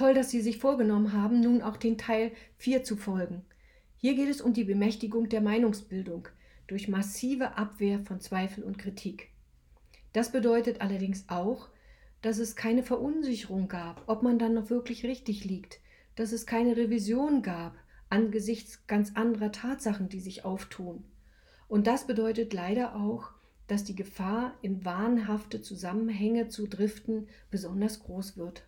Toll, 0.00 0.14
dass 0.14 0.30
Sie 0.30 0.40
sich 0.40 0.56
vorgenommen 0.56 1.12
haben, 1.12 1.40
nun 1.40 1.60
auch 1.60 1.76
den 1.76 1.98
Teil 1.98 2.32
4 2.56 2.84
zu 2.84 2.96
folgen. 2.96 3.44
Hier 3.98 4.14
geht 4.14 4.30
es 4.30 4.40
um 4.40 4.54
die 4.54 4.64
Bemächtigung 4.64 5.28
der 5.28 5.42
Meinungsbildung 5.42 6.26
durch 6.68 6.88
massive 6.88 7.58
Abwehr 7.58 8.00
von 8.00 8.18
Zweifel 8.18 8.64
und 8.64 8.78
Kritik. 8.78 9.28
Das 10.14 10.32
bedeutet 10.32 10.80
allerdings 10.80 11.26
auch, 11.28 11.68
dass 12.22 12.38
es 12.38 12.56
keine 12.56 12.82
Verunsicherung 12.82 13.68
gab, 13.68 14.02
ob 14.06 14.22
man 14.22 14.38
dann 14.38 14.54
noch 14.54 14.70
wirklich 14.70 15.04
richtig 15.04 15.44
liegt, 15.44 15.80
dass 16.16 16.32
es 16.32 16.46
keine 16.46 16.78
Revision 16.78 17.42
gab 17.42 17.76
angesichts 18.08 18.86
ganz 18.86 19.14
anderer 19.16 19.52
Tatsachen, 19.52 20.08
die 20.08 20.20
sich 20.20 20.46
auftun. 20.46 21.04
Und 21.68 21.86
das 21.86 22.06
bedeutet 22.06 22.54
leider 22.54 22.96
auch, 22.96 23.32
dass 23.66 23.84
die 23.84 23.96
Gefahr, 23.96 24.54
in 24.62 24.82
wahnhafte 24.82 25.60
Zusammenhänge 25.60 26.48
zu 26.48 26.66
driften, 26.66 27.28
besonders 27.50 28.02
groß 28.02 28.38
wird. 28.38 28.64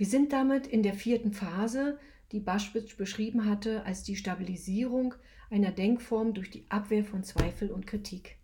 Wir 0.00 0.06
sind 0.06 0.32
damit 0.32 0.66
in 0.66 0.82
der 0.82 0.94
vierten 0.94 1.34
Phase, 1.34 1.98
die 2.32 2.40
Baschwitz 2.40 2.94
beschrieben 2.94 3.44
hatte 3.44 3.84
als 3.84 4.02
die 4.02 4.16
Stabilisierung 4.16 5.14
einer 5.50 5.72
Denkform 5.72 6.32
durch 6.32 6.48
die 6.48 6.64
Abwehr 6.70 7.04
von 7.04 7.22
Zweifel 7.22 7.70
und 7.70 7.86
Kritik. 7.86 8.38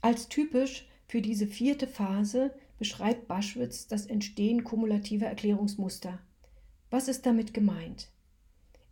Als 0.00 0.28
typisch 0.28 0.86
für 1.08 1.20
diese 1.20 1.48
vierte 1.48 1.88
Phase 1.88 2.54
beschreibt 2.78 3.26
Baschwitz 3.26 3.88
das 3.88 4.06
Entstehen 4.06 4.62
kumulativer 4.62 5.26
Erklärungsmuster. 5.26 6.20
Was 6.90 7.08
ist 7.08 7.26
damit 7.26 7.52
gemeint? 7.52 8.12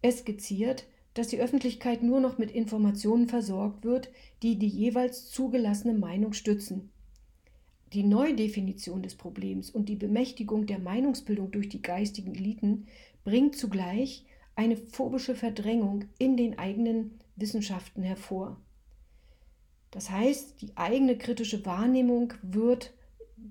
Er 0.03 0.11
skizziert, 0.11 0.89
dass 1.15 1.29
die 1.29 1.39
Öffentlichkeit 1.39 2.03
nur 2.03 2.19
noch 2.19 2.37
mit 2.37 2.51
Informationen 2.51 3.29
versorgt 3.29 3.85
wird, 3.85 4.11
die 4.43 4.59
die 4.59 4.67
jeweils 4.67 5.31
zugelassene 5.31 5.95
Meinung 5.95 6.33
stützen. 6.33 6.91
Die 7.93 8.05
Neudefinition 8.05 9.03
des 9.03 9.17
Problems 9.17 9.69
und 9.69 9.89
die 9.89 9.97
Bemächtigung 9.97 10.67
der 10.67 10.79
Meinungsbildung 10.79 11.51
durch 11.51 11.69
die 11.69 11.83
geistigen 11.83 12.35
Eliten 12.35 12.87
bringt 13.25 13.57
zugleich 13.57 14.25
eine 14.55 14.77
phobische 14.77 15.35
Verdrängung 15.35 16.05
in 16.19 16.37
den 16.37 16.59
eigenen 16.59 17.19
Wissenschaften 17.35 18.03
hervor. 18.03 18.61
Das 19.91 20.11
heißt, 20.11 20.63
die 20.63 20.77
eigene 20.77 21.19
kritische 21.19 21.67
Wahrnehmung 21.67 22.35
wird 22.43 22.93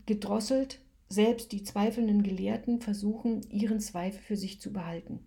gedrosselt, 0.05 0.79
selbst 1.09 1.51
die 1.51 1.63
zweifelnden 1.63 2.23
Gelehrten 2.23 2.79
versuchen, 2.79 3.41
ihren 3.49 3.81
Zweifel 3.81 4.21
für 4.21 4.37
sich 4.37 4.61
zu 4.61 4.71
behalten. 4.71 5.19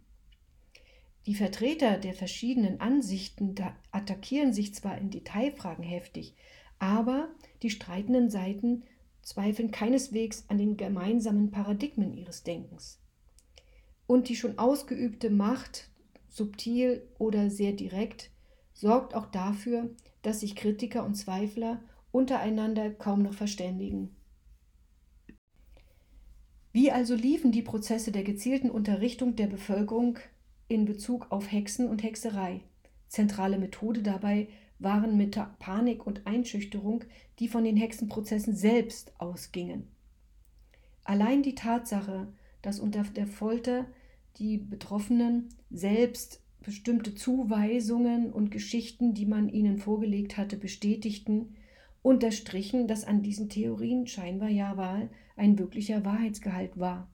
Die 1.27 1.35
Vertreter 1.35 1.99
der 1.99 2.15
verschiedenen 2.15 2.81
Ansichten 2.81 3.55
attackieren 3.91 4.53
sich 4.53 4.75
zwar 4.75 4.97
in 4.99 5.11
Detailfragen 5.11 5.85
heftig, 5.85 6.35
aber 6.79 7.29
die 7.63 7.71
streitenden 7.71 8.31
Seiten 8.31 8.85
zweifeln 9.23 9.71
keineswegs 9.71 10.45
an 10.49 10.59
den 10.59 10.77
gemeinsamen 10.77 11.51
Paradigmen 11.51 12.13
ihres 12.13 12.43
Denkens. 12.43 13.01
Und 14.07 14.29
die 14.29 14.37
schon 14.37 14.59
ausgeübte 14.59 15.31
Macht, 15.31 15.89
subtil 16.29 17.09
oder 17.19 17.51
sehr 17.51 17.73
direkt, 17.73 18.31
sorgt 18.75 19.15
auch 19.15 19.27
dafür, 19.27 19.91
dass 20.23 20.41
sich 20.41 20.57
Kritiker 20.57 21.05
und 21.05 21.15
Zweifler 21.15 21.81
untereinander 22.11 22.91
kaum 22.91 23.23
noch 23.23 23.35
verständigen. 23.35 24.15
Wie 26.73 26.91
also 26.91 27.15
liefen 27.15 27.53
die 27.53 27.63
Prozesse 27.63 28.13
der 28.13 28.25
gezielten 28.25 28.71
Unterrichtung 28.71 29.37
der 29.37 29.47
Bevölkerung 29.47 30.19
in 30.69 30.87
Bezug 30.87 31.31
auf 31.31 31.53
Hexen 31.53 31.89
und 31.89 32.03
Hexerei. 32.03 32.63
Zentrale 33.09 33.59
Methode 33.59 34.03
dabei 34.03 34.49
waren 34.83 35.17
mit 35.17 35.39
Panik 35.59 36.07
und 36.07 36.27
Einschüchterung, 36.27 37.05
die 37.39 37.49
von 37.49 37.65
den 37.65 37.77
Hexenprozessen 37.77 38.55
selbst 38.55 39.13
ausgingen. 39.19 39.89
Allein 41.05 41.43
die 41.43 41.55
Tatsache, 41.55 42.29
dass 42.63 42.79
unter 42.79 43.03
der 43.03 43.27
Folter 43.27 43.87
die 44.39 44.59
Betroffenen 44.59 45.49
selbst 45.71 46.41
bestimmte 46.63 47.15
Zuweisungen 47.15 48.33
und 48.33 48.51
Geschichten, 48.51 49.15
die 49.15 49.27
man 49.27 49.49
ihnen 49.49 49.79
vorgelegt 49.79 50.37
hatte, 50.37 50.57
bestätigten, 50.57 51.57
unterstrichen, 52.03 52.89
dass 52.89 53.05
an 53.05 53.23
diesen 53.23 53.49
Theorien 53.49 54.07
scheinbar 54.07 54.49
ja 54.49 54.77
ein 55.37 55.59
wirklicher 55.59 56.05
Wahrheitsgehalt 56.05 56.79
war. 56.79 57.09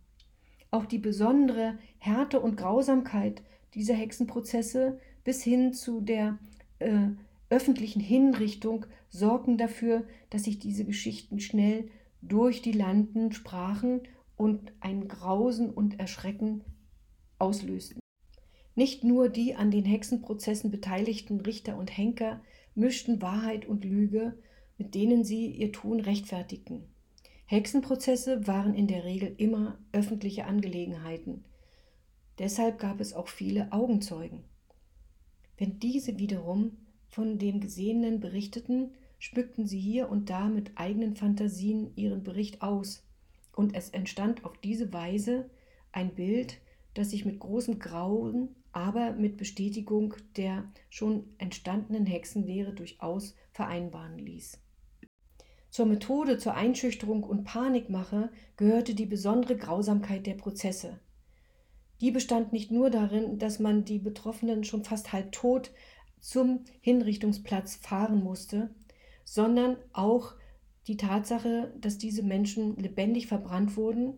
Auch 0.70 0.84
die 0.84 0.98
besondere 0.98 1.78
Härte 1.98 2.40
und 2.40 2.56
Grausamkeit 2.56 3.42
dieser 3.74 3.94
Hexenprozesse 3.94 4.98
bis 5.24 5.42
hin 5.42 5.72
zu 5.72 6.00
der 6.00 6.38
äh, 6.78 7.08
öffentlichen 7.50 8.00
Hinrichtung 8.00 8.86
sorgen 9.08 9.56
dafür, 9.56 10.04
dass 10.30 10.44
sich 10.44 10.58
diese 10.58 10.84
Geschichten 10.84 11.40
schnell 11.40 11.88
durch 12.20 12.62
die 12.62 12.72
Landen 12.72 13.32
sprachen 13.32 14.02
und 14.36 14.72
ein 14.80 15.08
Grausen 15.08 15.70
und 15.70 15.98
Erschrecken 15.98 16.64
auslösten. 17.38 18.00
Nicht 18.74 19.02
nur 19.02 19.28
die 19.28 19.54
an 19.54 19.70
den 19.70 19.84
Hexenprozessen 19.84 20.70
beteiligten 20.70 21.40
Richter 21.40 21.76
und 21.76 21.96
Henker 21.96 22.40
mischten 22.74 23.20
Wahrheit 23.20 23.66
und 23.66 23.84
Lüge, 23.84 24.38
mit 24.76 24.94
denen 24.94 25.24
sie 25.24 25.46
ihr 25.46 25.72
Tun 25.72 26.00
rechtfertigten. 26.00 26.84
Hexenprozesse 27.46 28.46
waren 28.46 28.74
in 28.74 28.86
der 28.86 29.04
Regel 29.04 29.34
immer 29.38 29.78
öffentliche 29.92 30.44
Angelegenheiten. 30.44 31.44
Deshalb 32.38 32.78
gab 32.78 33.00
es 33.00 33.14
auch 33.14 33.28
viele 33.28 33.72
Augenzeugen. 33.72 34.44
Wenn 35.56 35.80
diese 35.80 36.18
wiederum 36.18 36.76
von 37.08 37.38
dem 37.38 37.60
Gesehenen 37.60 38.20
berichteten, 38.20 38.92
schmückten 39.18 39.66
sie 39.66 39.80
hier 39.80 40.08
und 40.08 40.30
da 40.30 40.48
mit 40.48 40.72
eigenen 40.76 41.16
Fantasien 41.16 41.90
ihren 41.96 42.22
Bericht 42.22 42.62
aus, 42.62 43.04
und 43.54 43.74
es 43.74 43.90
entstand 43.90 44.44
auf 44.44 44.56
diese 44.58 44.92
Weise 44.92 45.50
ein 45.90 46.14
Bild, 46.14 46.60
das 46.94 47.10
sich 47.10 47.24
mit 47.24 47.40
großem 47.40 47.80
Grauen, 47.80 48.54
aber 48.72 49.12
mit 49.12 49.36
Bestätigung 49.36 50.14
der 50.36 50.64
schon 50.90 51.24
entstandenen 51.38 52.06
Hexenlehre 52.06 52.72
durchaus 52.72 53.34
vereinbaren 53.50 54.18
ließ. 54.18 54.60
Zur 55.70 55.86
Methode 55.86 56.38
zur 56.38 56.54
Einschüchterung 56.54 57.24
und 57.24 57.44
Panikmache 57.44 58.30
gehörte 58.56 58.94
die 58.94 59.06
besondere 59.06 59.56
Grausamkeit 59.56 60.26
der 60.26 60.34
Prozesse. 60.34 60.98
Die 62.00 62.10
bestand 62.10 62.52
nicht 62.52 62.70
nur 62.70 62.90
darin, 62.90 63.38
dass 63.38 63.58
man 63.58 63.84
die 63.84 63.98
Betroffenen 63.98 64.64
schon 64.64 64.84
fast 64.84 65.12
halb 65.12 65.32
tot 65.32 65.72
zum 66.20 66.64
Hinrichtungsplatz 66.80 67.76
fahren 67.76 68.22
musste, 68.22 68.70
sondern 69.24 69.76
auch 69.92 70.34
die 70.86 70.96
Tatsache, 70.96 71.72
dass 71.80 71.98
diese 71.98 72.22
Menschen 72.22 72.76
lebendig 72.76 73.26
verbrannt 73.26 73.76
wurden, 73.76 74.14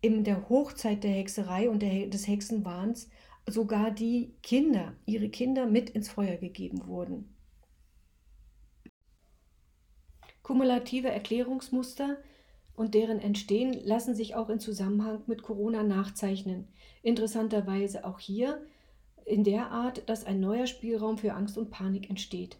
in 0.00 0.24
der 0.24 0.48
Hochzeit 0.48 1.04
der 1.04 1.10
Hexerei 1.10 1.68
und 1.68 1.82
der, 1.82 2.06
des 2.06 2.26
Hexenwahns 2.26 3.10
sogar 3.46 3.90
die 3.90 4.34
Kinder, 4.42 4.94
ihre 5.04 5.28
Kinder 5.28 5.66
mit 5.66 5.90
ins 5.90 6.08
Feuer 6.08 6.36
gegeben 6.36 6.86
wurden. 6.86 7.34
Kumulative 10.42 11.10
Erklärungsmuster 11.10 12.16
und 12.74 12.94
deren 12.94 13.20
Entstehen 13.20 13.74
lassen 13.84 14.14
sich 14.14 14.34
auch 14.34 14.48
in 14.48 14.58
Zusammenhang 14.58 15.22
mit 15.26 15.42
Corona 15.42 15.82
nachzeichnen. 15.82 16.68
Interessanterweise 17.02 18.04
auch 18.04 18.18
hier 18.18 18.62
in 19.26 19.44
der 19.44 19.70
Art, 19.70 20.08
dass 20.08 20.24
ein 20.24 20.40
neuer 20.40 20.66
Spielraum 20.66 21.18
für 21.18 21.34
Angst 21.34 21.58
und 21.58 21.70
Panik 21.70 22.10
entsteht. 22.10 22.58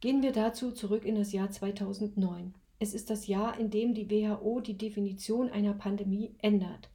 Gehen 0.00 0.22
wir 0.22 0.32
dazu 0.32 0.70
zurück 0.70 1.04
in 1.04 1.16
das 1.16 1.32
Jahr 1.32 1.50
2009. 1.50 2.54
Es 2.78 2.94
ist 2.94 3.10
das 3.10 3.26
Jahr, 3.26 3.58
in 3.58 3.70
dem 3.70 3.94
die 3.94 4.08
WHO 4.08 4.60
die 4.60 4.78
Definition 4.78 5.50
einer 5.50 5.74
Pandemie 5.74 6.34
ändert. 6.38 6.90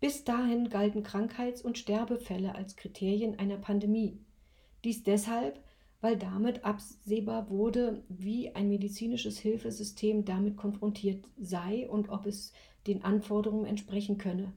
Bis 0.00 0.24
dahin 0.24 0.68
galten 0.68 1.02
Krankheits- 1.02 1.62
und 1.62 1.78
Sterbefälle 1.78 2.54
als 2.54 2.76
Kriterien 2.76 3.38
einer 3.38 3.56
Pandemie. 3.56 4.18
Dies 4.84 5.02
deshalb, 5.02 5.62
weil 6.00 6.16
damit 6.16 6.64
absehbar 6.64 7.48
wurde, 7.48 8.02
wie 8.08 8.54
ein 8.54 8.68
medizinisches 8.68 9.38
Hilfesystem 9.38 10.24
damit 10.24 10.56
konfrontiert 10.56 11.24
sei 11.38 11.88
und 11.88 12.08
ob 12.08 12.26
es 12.26 12.52
den 12.86 13.04
Anforderungen 13.04 13.66
entsprechen 13.66 14.18
könne. 14.18 14.52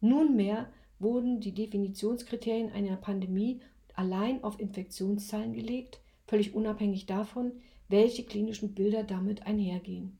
Nunmehr 0.00 0.70
wurden 0.98 1.40
die 1.40 1.52
Definitionskriterien 1.52 2.72
einer 2.72 2.96
Pandemie 2.96 3.60
allein 3.94 4.42
auf 4.44 4.60
Infektionszahlen 4.60 5.52
gelegt, 5.52 6.00
völlig 6.26 6.54
unabhängig 6.54 7.06
davon, 7.06 7.52
welche 7.88 8.24
klinischen 8.24 8.74
Bilder 8.74 9.04
damit 9.04 9.46
einhergehen. 9.46 10.18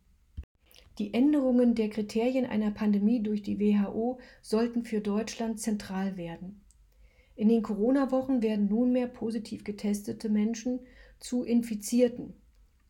Die 0.98 1.12
Änderungen 1.12 1.74
der 1.74 1.90
Kriterien 1.90 2.46
einer 2.46 2.70
Pandemie 2.70 3.22
durch 3.22 3.42
die 3.42 3.60
WHO 3.60 4.18
sollten 4.40 4.84
für 4.84 5.00
Deutschland 5.00 5.60
zentral 5.60 6.16
werden. 6.16 6.62
In 7.34 7.48
den 7.48 7.62
Corona-Wochen 7.62 8.40
werden 8.40 8.68
nunmehr 8.68 9.06
positiv 9.06 9.62
getestete 9.62 10.30
Menschen 10.30 10.80
zu 11.20 11.44
Infizierten 11.44 12.32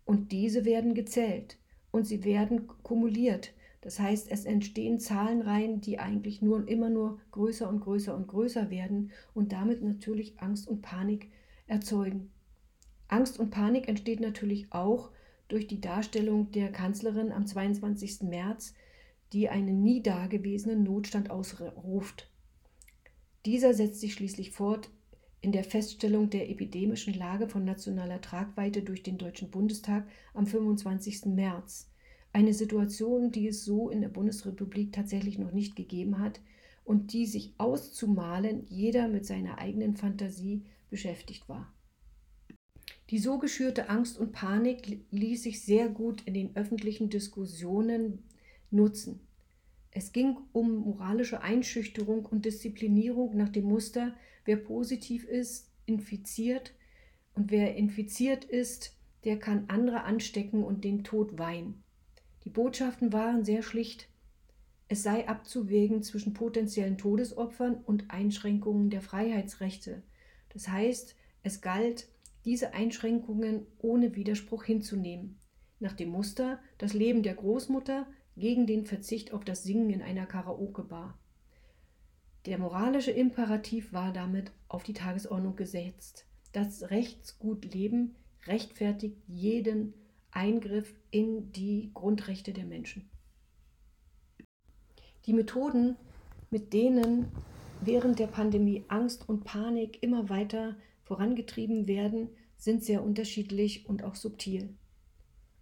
und 0.05 0.31
diese 0.31 0.65
werden 0.65 0.95
gezählt 0.95 1.59
und 1.91 2.07
sie 2.07 2.25
werden 2.25 2.69
kumuliert. 2.85 3.53
Das 3.81 4.01
heißt, 4.01 4.31
es 4.31 4.45
entstehen 4.45 4.99
Zahlenreihen, 4.99 5.81
die 5.81 5.99
eigentlich 5.99 6.43
nur 6.43 6.67
immer 6.69 6.91
nur 6.91 7.21
größer 7.31 7.69
und 7.69 7.81
größer 7.81 8.17
und 8.17 8.27
größer 8.27 8.71
werden 8.71 9.13
und 9.35 9.53
damit 9.53 9.83
natürlich 9.83 10.41
Angst 10.41 10.67
und 10.69 10.83
Panik 10.83 11.31
erzeugen. 11.67 12.31
Angst 13.09 13.39
und 13.39 13.51
Panik 13.51 13.89
entsteht 13.89 14.21
natürlich 14.21 14.73
auch 14.73 15.11
durch 15.49 15.67
die 15.67 15.81
Darstellung 15.81 16.51
der 16.51 16.73
Kanzlerin 16.73 17.31
am 17.31 17.47
22. 17.47 18.23
März, 18.23 18.75
die 19.33 19.49
einen 19.49 19.83
nie 19.83 20.03
dagewesenen 20.03 20.83
Notstand 20.83 21.31
ausruft. 21.31 22.31
Dieser 23.45 23.75
setzt 23.75 24.01
sich 24.01 24.15
schließlich 24.15 24.51
fort 24.51 24.91
in 25.41 25.53
der 25.53 25.65
Feststellung 25.65 26.31
der 26.31 26.51
epidemischen 26.51 27.15
Lage 27.15 27.49
von 27.49 27.65
nationaler 27.65 28.21
Tragweite 28.21 28.83
durch 28.83 29.05
den 29.05 29.19
Deutschen 29.19 29.51
Bundestag 29.51 30.09
am 30.35 30.47
25. 30.47 31.27
März. 31.27 31.89
Eine 32.37 32.53
Situation, 32.53 33.33
die 33.33 33.49
es 33.49 33.65
so 33.65 33.89
in 33.89 34.03
der 34.03 34.11
Bundesrepublik 34.11 34.93
tatsächlich 34.93 35.39
noch 35.39 35.53
nicht 35.53 35.75
gegeben 35.75 36.19
hat 36.19 36.39
und 36.85 37.15
die 37.15 37.25
sich 37.25 37.55
auszumalen 37.57 38.67
jeder 38.69 39.09
mit 39.09 39.25
seiner 39.25 39.57
eigenen 39.57 39.97
Fantasie 39.97 40.67
beschäftigt 40.91 41.49
war. 41.49 41.73
Die 43.09 43.21
so 43.21 43.39
geschürte 43.39 43.89
Angst 43.89 44.19
und 44.19 44.33
Panik 44.33 45.07
ließ 45.11 45.45
sich 45.45 45.65
sehr 45.65 45.89
gut 45.89 46.25
in 46.27 46.35
den 46.35 46.55
öffentlichen 46.57 47.09
Diskussionen 47.09 48.23
nutzen. 48.71 49.21
Es 49.91 50.13
ging 50.13 50.37
um 50.53 50.77
moralische 50.77 51.41
Einschüchterung 51.41 52.27
und 52.27 52.45
Disziplinierung 52.45 53.35
nach 53.35 53.49
dem 53.49 53.65
Muster, 53.65 54.15
wer 54.45 54.59
positiv 54.59 55.25
ist, 55.25 55.71
infiziert 55.87 56.75
und 57.33 57.51
wer 57.51 57.77
infiziert 57.77 58.45
ist, 58.45 58.95
der 59.25 59.39
kann 59.39 59.65
andere 59.69 60.05
anstecken 60.05 60.63
und 60.63 60.85
den 60.85 61.03
Tod 61.03 61.39
weihen. 61.39 61.83
Die 62.47 62.51
Botschaften 62.51 63.13
waren 63.13 63.45
sehr 63.45 63.65
schlicht. 63.65 64.09
Es 64.87 65.03
sei 65.03 65.27
abzuwägen 65.27 66.05
zwischen 66.05 66.33
potenziellen 66.33 66.97
Todesopfern 66.97 67.75
und 67.75 68.13
Einschränkungen 68.13 68.89
der 68.89 69.03
Freiheitsrechte. 69.03 70.05
Das 70.51 70.69
heißt, 70.69 71.17
es 71.43 71.61
galt, 71.61 72.07
diese 72.45 72.73
Einschränkungen 72.73 73.67
ohne 73.79 74.15
Widerspruch 74.15 74.63
hinzunehmen. 74.63 75.41
Nach 75.81 75.93
dem 75.93 76.11
Muster 76.11 76.61
das 76.79 76.95
Leben 76.95 77.25
der 77.25 77.35
Großmutter 77.35 78.07
gegen 78.37 78.69
den 78.69 78.87
Verzicht 78.87 79.33
auf 79.33 79.45
das 79.45 79.65
Singen 79.65 79.91
in 79.91 80.01
einer 80.01 80.27
Karaoke-Bar. 80.27 81.19
Der 82.47 82.59
moralische 82.59 83.11
Imperativ 83.11 83.93
war 83.93 84.13
damit 84.13 84.53
auf 84.69 84.85
die 84.85 84.95
Tagesordnung 84.95 85.57
gesetzt. 85.57 86.27
Das 86.53 86.91
Rechtsgutleben 86.91 88.15
rechtfertigt 88.47 89.17
jeden 89.27 89.95
Eingriff 90.37 90.95
in 91.11 91.51
die 91.53 91.91
Grundrechte 91.95 92.53
der 92.53 92.67
Menschen. 92.67 93.09
Die 95.25 95.33
Methoden, 95.33 95.97
mit 96.51 96.73
denen 96.73 97.33
während 97.81 98.19
der 98.19 98.27
Pandemie 98.27 98.85
Angst 98.89 99.29
und 99.29 99.45
Panik 99.45 100.03
immer 100.03 100.29
weiter 100.29 100.77
vorangetrieben 101.05 101.89
werden, 101.89 102.29
sind 102.59 102.85
sehr 102.85 103.03
unterschiedlich 103.03 103.89
und 103.89 104.05
auch 104.05 104.15
subtil. 104.15 104.75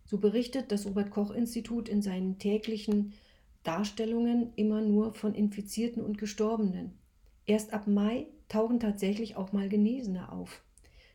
So 0.05 0.19
berichtet 0.19 0.73
das 0.73 0.87
Robert 0.87 1.11
Koch 1.11 1.31
Institut 1.31 1.88
in 1.88 2.03
seinen 2.03 2.38
täglichen 2.38 3.15
Darstellungen 3.62 4.53
immer 4.56 4.81
nur 4.81 5.15
von 5.15 5.35
Infizierten 5.35 6.03
und 6.03 6.19
Gestorbenen. 6.19 6.99
Erst 7.47 7.73
ab 7.73 7.87
Mai 7.87 8.26
tauchen 8.49 8.81
tatsächlich 8.81 9.37
auch 9.37 9.53
mal 9.53 9.69
Genesene 9.69 10.32
auf. 10.32 10.62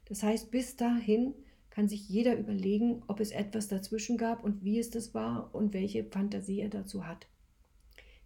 Das 0.05 0.23
heißt, 0.23 0.49
bis 0.49 0.75
dahin 0.75 1.33
kann 1.79 1.87
sich 1.87 2.09
jeder 2.09 2.37
überlegen, 2.37 3.03
ob 3.07 3.21
es 3.21 3.31
etwas 3.31 3.69
dazwischen 3.69 4.17
gab 4.17 4.43
und 4.43 4.65
wie 4.65 4.79
es 4.79 4.89
das 4.89 5.13
war 5.13 5.49
und 5.55 5.73
welche 5.73 6.03
Fantasie 6.03 6.59
er 6.59 6.67
dazu 6.67 7.07
hat. 7.07 7.25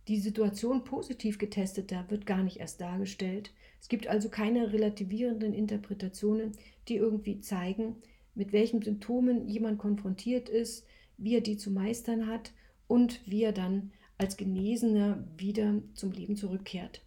Die 0.07 0.19
Situation 0.19 0.83
positiv 0.83 1.37
getesteter 1.37 2.03
wird 2.09 2.25
gar 2.25 2.41
nicht 2.41 2.57
erst 2.57 2.81
dargestellt. 2.81 3.53
Es 3.79 3.89
gibt 3.89 4.07
also 4.07 4.29
keine 4.29 4.73
relativierenden 4.73 5.53
Interpretationen, 5.53 6.53
die 6.87 6.95
irgendwie 6.95 7.41
zeigen, 7.41 7.97
mit 8.33 8.53
welchen 8.53 8.81
Symptomen 8.81 9.47
jemand 9.47 9.77
konfrontiert 9.77 10.49
ist, 10.49 10.87
wie 11.19 11.35
er 11.35 11.41
die 11.41 11.57
zu 11.57 11.69
meistern 11.69 12.25
hat 12.25 12.53
und 12.87 13.21
wie 13.27 13.43
er 13.43 13.53
dann 13.53 13.91
als 14.17 14.35
Genesener 14.35 15.23
wieder 15.37 15.75
zum 15.93 16.11
Leben 16.11 16.37
zurückkehrt. 16.37 17.03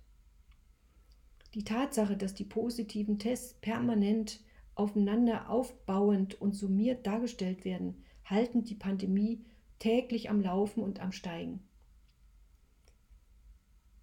Die 1.54 1.64
Tatsache, 1.64 2.16
dass 2.16 2.34
die 2.34 2.44
positiven 2.44 3.19
Tests 3.19 3.54
permanent 3.54 4.38
aufeinander 4.76 5.50
aufbauend 5.50 6.40
und 6.40 6.55
summiert 6.55 7.06
dargestellt 7.06 7.64
werden, 7.64 8.05
halten 8.25 8.64
die 8.64 8.75
Pandemie 8.75 9.44
täglich 9.78 10.31
am 10.31 10.40
Laufen 10.40 10.82
und 10.82 11.00
am 11.00 11.12
Steigen. 11.12 11.61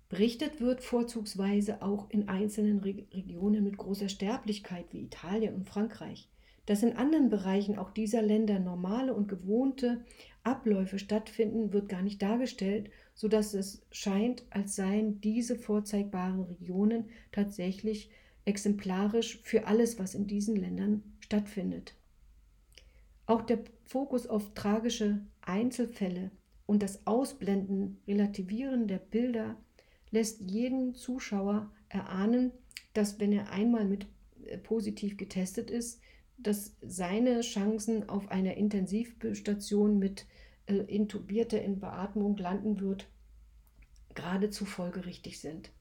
Berichtet 0.10 0.62
wird 0.62 0.82
vorzugsweise 0.82 1.82
auch 1.82 2.10
in 2.12 2.30
einzelnen 2.30 2.80
Re 2.82 3.06
Regionen 3.14 3.64
mit 3.64 3.78
großer 3.78 4.10
Sterblichkeit 4.10 4.86
wie 4.92 5.02
Italien 5.02 5.56
und 5.56 5.68
Frankreich. 5.68 6.30
Dass 6.66 6.84
in 6.84 6.96
anderen 6.96 7.30
Bereichen 7.30 7.78
auch 7.78 7.90
dieser 7.90 8.22
Länder 8.22 8.60
normale 8.60 9.14
und 9.14 9.28
gewohnte 9.28 10.06
Abläufe 10.44 11.00
stattfinden, 11.00 11.74
wird 11.74 11.90
gar 11.90 12.02
nicht 12.02 12.22
dargestellt, 12.22 12.90
sodass 13.16 13.54
es 13.54 13.86
scheint, 13.92 14.44
als 14.50 14.76
seien 14.76 15.20
diese 15.20 15.56
vorzeigbaren 15.56 16.42
Regionen 16.42 17.10
tatsächlich 17.32 18.10
exemplarisch 18.46 19.40
für 19.44 19.68
alles, 19.68 20.00
was 20.00 20.16
in 20.16 20.28
diesen 20.28 20.56
Ländern 20.56 21.04
stattfindet. 21.20 21.96
Auch 23.26 23.42
der 23.42 23.60
Fokus 23.86 24.28
auf 24.28 24.54
tragische 24.54 25.22
Einzelfälle 25.42 26.32
und 26.66 26.84
das 26.84 27.06
Ausblenden, 27.08 28.00
Relativieren 28.08 28.88
der 28.88 28.98
Bilder 28.98 29.58
lässt 30.12 30.42
jeden 30.42 30.94
Zuschauer 30.94 31.72
erahnen, 31.90 32.52
dass 32.94 33.20
wenn 33.20 33.32
er 33.32 33.52
einmal 33.52 33.86
mit 33.86 34.06
äh, 34.46 34.58
positiv 34.58 35.18
getestet 35.18 35.72
ist, 35.72 36.02
dass 36.38 36.76
seine 36.82 37.42
Chancen 37.42 38.10
auf 38.10 38.30
einer 38.30 38.56
Intensivstation 38.56 40.00
mit 40.00 40.26
äh, 40.66 40.76
intubierter 40.76 41.62
in 41.62 41.80
Beatmung 41.80 42.38
landen 42.38 42.80
wird, 42.80 43.08
geradezu 44.14 44.66
folgerichtig 44.66 45.40
sind. 45.40 45.72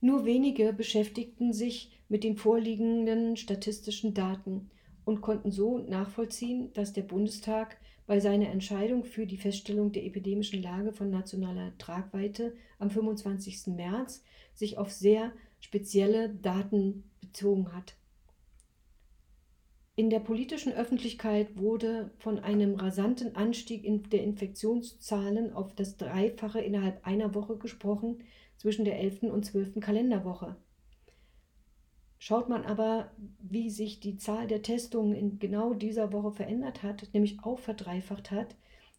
Nur 0.00 0.24
wenige 0.24 0.72
beschäftigten 0.72 1.52
sich 1.52 1.90
mit 2.08 2.22
den 2.22 2.36
vorliegenden 2.36 3.36
statistischen 3.36 4.14
Daten 4.14 4.70
und 5.04 5.20
konnten 5.20 5.50
so 5.50 5.78
nachvollziehen, 5.78 6.72
dass 6.74 6.92
der 6.92 7.02
Bundestag 7.02 7.78
bei 8.06 8.20
seiner 8.20 8.50
Entscheidung 8.50 9.04
für 9.04 9.26
die 9.26 9.36
Feststellung 9.36 9.92
der 9.92 10.04
epidemischen 10.04 10.62
Lage 10.62 10.92
von 10.92 11.10
nationaler 11.10 11.76
Tragweite 11.78 12.54
am 12.78 12.90
25. 12.90 13.68
März 13.68 14.22
sich 14.54 14.78
auf 14.78 14.92
sehr 14.92 15.32
spezielle 15.60 16.30
Daten 16.30 17.04
bezogen 17.20 17.72
hat. 17.72 17.96
In 19.98 20.10
der 20.10 20.20
politischen 20.20 20.74
Öffentlichkeit 20.74 21.56
wurde 21.56 22.10
von 22.18 22.38
einem 22.38 22.74
rasanten 22.74 23.34
Anstieg 23.34 24.10
der 24.10 24.22
Infektionszahlen 24.22 25.54
auf 25.54 25.74
das 25.74 25.96
Dreifache 25.96 26.60
innerhalb 26.60 27.04
einer 27.06 27.34
Woche 27.34 27.56
gesprochen 27.56 28.18
zwischen 28.56 28.84
der 28.84 28.98
11. 28.98 29.24
und 29.24 29.44
12. 29.44 29.80
Kalenderwoche. 29.80 30.56
Schaut 32.18 32.48
man 32.48 32.64
aber, 32.64 33.10
wie 33.38 33.70
sich 33.70 34.00
die 34.00 34.16
Zahl 34.16 34.46
der 34.46 34.62
Testungen 34.62 35.14
in 35.14 35.38
genau 35.38 35.74
dieser 35.74 36.12
Woche 36.12 36.32
verändert 36.32 36.82
hat, 36.82 37.08
nämlich 37.12 37.44
auch 37.44 37.58
verdreifacht 37.58 38.30
hat, 38.30 38.56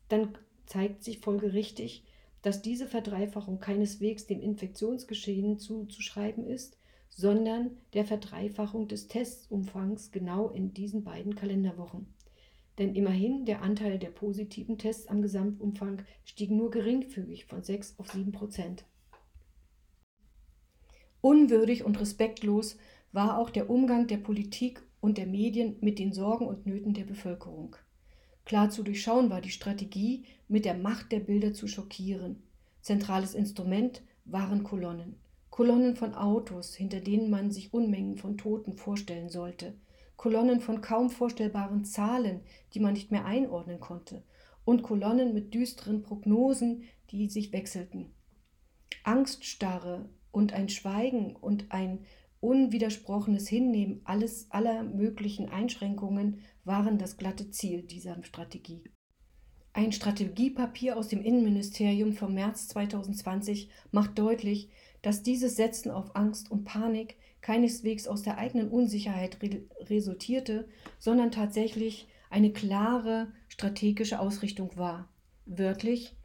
dann 0.07 0.37
zeigt 0.65 1.03
sich 1.03 1.19
folgerichtig, 1.19 2.03
dass 2.41 2.61
diese 2.61 2.85
Verdreifachung 2.85 3.59
keineswegs 3.59 4.27
dem 4.27 4.39
Infektionsgeschehen 4.39 5.57
zuzuschreiben 5.57 6.45
ist, 6.45 6.77
sondern 7.09 7.71
der 7.93 8.05
Verdreifachung 8.05 8.87
des 8.87 9.07
Testumfangs 9.07 10.11
genau 10.11 10.49
in 10.49 10.73
diesen 10.73 11.03
beiden 11.03 11.35
Kalenderwochen. 11.35 12.13
Denn 12.77 12.93
immerhin 12.93 13.45
der 13.45 13.63
Anteil 13.63 13.97
der 13.97 14.11
positiven 14.11 14.77
Tests 14.77 15.07
am 15.07 15.23
Gesamtumfang 15.23 16.03
stieg 16.25 16.51
nur 16.51 16.69
geringfügig 16.69 17.45
von 17.45 17.63
6 17.63 17.97
auf 17.97 18.11
7 18.11 18.31
Prozent. 18.31 18.85
Unwürdig 21.21 21.83
und 21.83 21.99
respektlos 21.99 22.77
war 23.11 23.37
auch 23.37 23.49
der 23.49 23.69
Umgang 23.69 24.07
der 24.07 24.17
Politik 24.17 24.81
und 25.01 25.17
der 25.17 25.27
Medien 25.27 25.77
mit 25.81 25.99
den 25.99 26.13
Sorgen 26.13 26.47
und 26.47 26.65
Nöten 26.65 26.93
der 26.93 27.05
Bevölkerung. 27.05 27.75
Klar 28.45 28.69
zu 28.69 28.83
durchschauen 28.83 29.29
war 29.29 29.41
die 29.41 29.49
Strategie, 29.49 30.23
mit 30.47 30.65
der 30.65 30.75
Macht 30.75 31.11
der 31.11 31.19
Bilder 31.19 31.53
zu 31.53 31.67
schockieren. 31.67 32.43
Zentrales 32.81 33.33
Instrument 33.33 34.01
waren 34.25 34.63
Kolonnen. 34.63 35.15
Kolonnen 35.49 35.95
von 35.95 36.13
Autos, 36.13 36.75
hinter 36.75 37.01
denen 37.01 37.29
man 37.29 37.51
sich 37.51 37.73
Unmengen 37.73 38.17
von 38.17 38.37
Toten 38.37 38.77
vorstellen 38.77 39.29
sollte, 39.29 39.73
Kolonnen 40.15 40.61
von 40.61 40.81
kaum 40.81 41.09
vorstellbaren 41.09 41.83
Zahlen, 41.83 42.41
die 42.73 42.79
man 42.79 42.93
nicht 42.93 43.11
mehr 43.11 43.25
einordnen 43.25 43.79
konnte, 43.79 44.23
und 44.65 44.83
Kolonnen 44.83 45.33
mit 45.33 45.53
düsteren 45.53 46.01
Prognosen, 46.01 46.83
die 47.11 47.29
sich 47.29 47.51
wechselten. 47.51 48.11
Angststarre 49.03 50.09
und 50.37 50.53
ein 50.53 50.69
Schweigen 50.69 51.35
und 51.35 51.71
ein 51.71 52.05
unwidersprochenes 52.41 53.47
Hinnehmen 53.47 54.01
alles 54.03 54.51
aller 54.51 54.83
möglichen 54.83 55.49
Einschränkungen 55.49 56.41
waren 56.63 56.99
das 56.99 57.17
glatte 57.17 57.49
Ziel 57.49 57.81
dieser 57.81 58.23
Strategie. 58.23 58.83
Ein 59.73 59.91
Strategiepapier 59.91 60.95
aus 60.95 61.07
dem 61.07 61.23
Innenministerium 61.23 62.13
vom 62.13 62.35
März 62.35 62.67
2020 62.67 63.69
macht 63.91 64.19
deutlich, 64.19 64.69
dass 65.01 65.23
dieses 65.23 65.55
Setzen 65.55 65.89
auf 65.89 66.15
Angst 66.15 66.51
und 66.51 66.65
Panik 66.65 67.15
keineswegs 67.41 68.07
aus 68.07 68.21
der 68.21 68.37
eigenen 68.37 68.69
Unsicherheit 68.69 69.41
re 69.41 69.61
resultierte, 69.89 70.67
sondern 70.99 71.31
tatsächlich 71.31 72.07
eine 72.29 72.53
klare 72.53 73.31
strategische 73.47 74.19
Ausrichtung 74.19 74.77
war. 74.77 75.09
Wörtlich, 75.47 76.15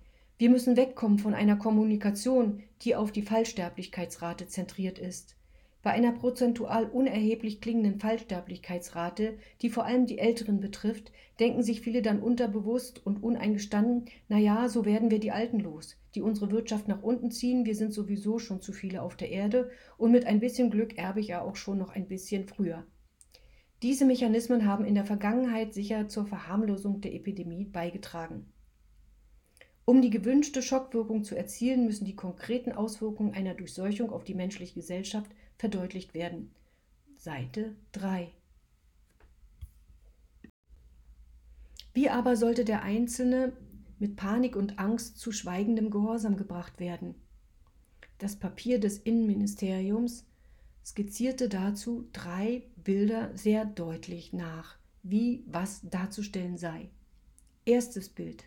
Wir 0.43 0.51
müssen 0.51 0.77
wegkommen 0.77 1.21
von 1.21 1.35
einer 1.35 1.55
Kommunikation, 1.55 2.65
die 2.81 2.97
auf 2.97 3.13
die 3.13 3.23
Fallsterblichkeitsrate 3.23 4.49
zentriert 4.49 4.99
ist. 4.99 5.37
Bei 5.85 5.93
einer 5.93 6.11
prozentual 6.11 6.87
unerheblich 6.87 7.61
klingenden 7.61 8.01
Fallsterblichkeitsrate, 8.01 9.39
die 9.61 9.71
vor 9.71 9.85
allem 9.85 10.07
die 10.07 10.19
Älteren 10.19 10.59
betrifft, 10.59 11.13
denken 11.39 11.63
sich 11.63 11.81
viele 11.81 12.03
dann 12.03 12.21
unterbewusst 12.21 13.07
und 13.07 13.23
uneingestanden, 13.23 14.07
na 14.29 14.37
ja, 14.37 14.69
so 14.69 14.85
werden 14.85 15.13
wir 15.13 15.21
die 15.21 15.31
Alten 15.31 15.61
los, 15.61 15.97
die 16.17 16.23
unsere 16.23 16.51
Wirtschaft 16.51 16.89
nach 16.89 17.05
unten 17.05 17.31
ziehen, 17.31 17.65
wir 17.65 17.77
sind 17.77 17.95
sowieso 17.95 18.41
schon 18.41 18.61
zu 18.61 18.73
viele 18.73 19.03
auf 19.03 19.15
der 19.17 19.31
Erde 19.31 19.71
und 19.97 20.11
mit 20.11 20.27
ein 20.27 20.41
bisschen 20.41 20.71
Glück 20.71 20.99
erbe 20.99 21.21
ich 21.21 21.29
ja 21.29 21.41
auch 21.41 21.55
schon 21.55 21.79
noch 21.79 21.95
ein 21.95 22.09
bisschen 22.09 22.49
früher. 22.49 22.85
Diese 23.83 24.05
Mechanismen 24.05 24.67
haben 24.67 24.87
in 24.87 24.97
der 24.97 25.07
Vergangenheit 25.07 25.73
sicher 25.73 26.09
zur 26.09 26.27
Verharmlosung 26.27 27.01
der 27.01 27.15
Epidemie 27.15 27.65
beigetragen. 27.65 28.53
Um 29.85 30.01
die 30.01 30.11
gewünschte 30.11 30.63
Schockwirkung 30.63 31.25
zu 31.25 31.37
erzielen, 31.37 31.87
müssen 31.87 32.05
die 32.05 32.15
konkreten 32.15 32.73
Auswirkungen 32.73 33.35
einer 33.35 33.55
Durchseuchung 33.55 34.11
auf 34.11 34.23
die 34.23 34.35
menschliche 34.35 34.75
Gesellschaft 34.75 35.31
verdeutlicht 35.59 36.15
werden. 36.15 36.53
Seite 37.17 37.75
3. 37.93 38.33
Wie 41.95 42.09
aber 42.09 42.37
sollte 42.37 42.65
der 42.65 42.83
Einzelne 42.83 43.53
mit 43.99 44.17
Panik 44.17 44.57
und 44.57 44.79
Angst 44.79 45.19
zu 45.19 45.31
schweigendem 45.31 45.91
Gehorsam 45.91 46.37
gebracht 46.37 46.81
werden? 46.81 47.15
Das 48.19 48.37
Papier 48.37 48.79
des 48.79 48.99
Innenministeriums 48.99 50.25
skizzierte 50.85 51.49
dazu 51.49 52.09
drei 52.13 52.63
Bilder 52.77 53.37
sehr 53.37 53.65
deutlich 53.65 54.33
nach, 54.33 54.77
wie 55.03 55.45
was 55.47 55.81
darzustellen 55.83 56.57
sei. 56.57 56.89
Erstes 57.65 58.09
Bild. 58.09 58.45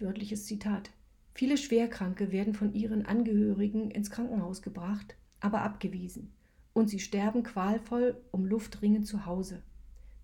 Wörtliches 0.00 0.46
Zitat. 0.46 0.90
Viele 1.34 1.56
Schwerkranke 1.56 2.32
werden 2.32 2.54
von 2.54 2.74
ihren 2.74 3.06
Angehörigen 3.06 3.90
ins 3.90 4.10
Krankenhaus 4.10 4.62
gebracht, 4.62 5.16
aber 5.40 5.62
abgewiesen, 5.62 6.32
und 6.72 6.88
sie 6.90 6.98
sterben 6.98 7.42
qualvoll 7.42 8.20
um 8.30 8.44
Luft 8.44 8.82
ringend 8.82 9.06
zu 9.06 9.26
Hause. 9.26 9.62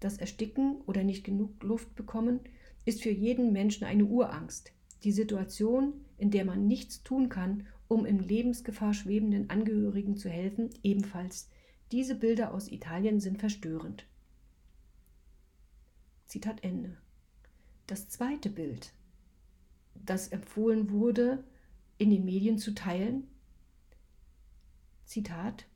Das 0.00 0.18
Ersticken 0.18 0.80
oder 0.86 1.04
nicht 1.04 1.24
genug 1.24 1.62
Luft 1.62 1.94
bekommen 1.94 2.40
ist 2.84 3.02
für 3.02 3.10
jeden 3.10 3.52
Menschen 3.52 3.84
eine 3.84 4.04
Urangst. 4.04 4.72
Die 5.04 5.12
Situation, 5.12 5.94
in 6.18 6.30
der 6.30 6.44
man 6.44 6.66
nichts 6.66 7.02
tun 7.02 7.28
kann, 7.28 7.66
um 7.88 8.04
in 8.04 8.18
Lebensgefahr 8.18 8.94
schwebenden 8.94 9.50
Angehörigen 9.50 10.16
zu 10.16 10.28
helfen, 10.28 10.70
ebenfalls. 10.82 11.48
Diese 11.92 12.14
Bilder 12.14 12.52
aus 12.52 12.70
Italien 12.70 13.20
sind 13.20 13.38
verstörend. 13.38 14.06
Zitat 16.26 16.64
Ende. 16.64 16.96
Das 17.86 18.08
zweite 18.08 18.50
Bild 18.50 18.92
das 20.04 20.28
empfohlen 20.28 20.90
wurde, 20.90 21.44
in 21.98 22.10
den 22.10 22.24
Medien 22.24 22.58
zu 22.58 22.74
teilen. 22.74 23.28
Zitat 25.04 25.66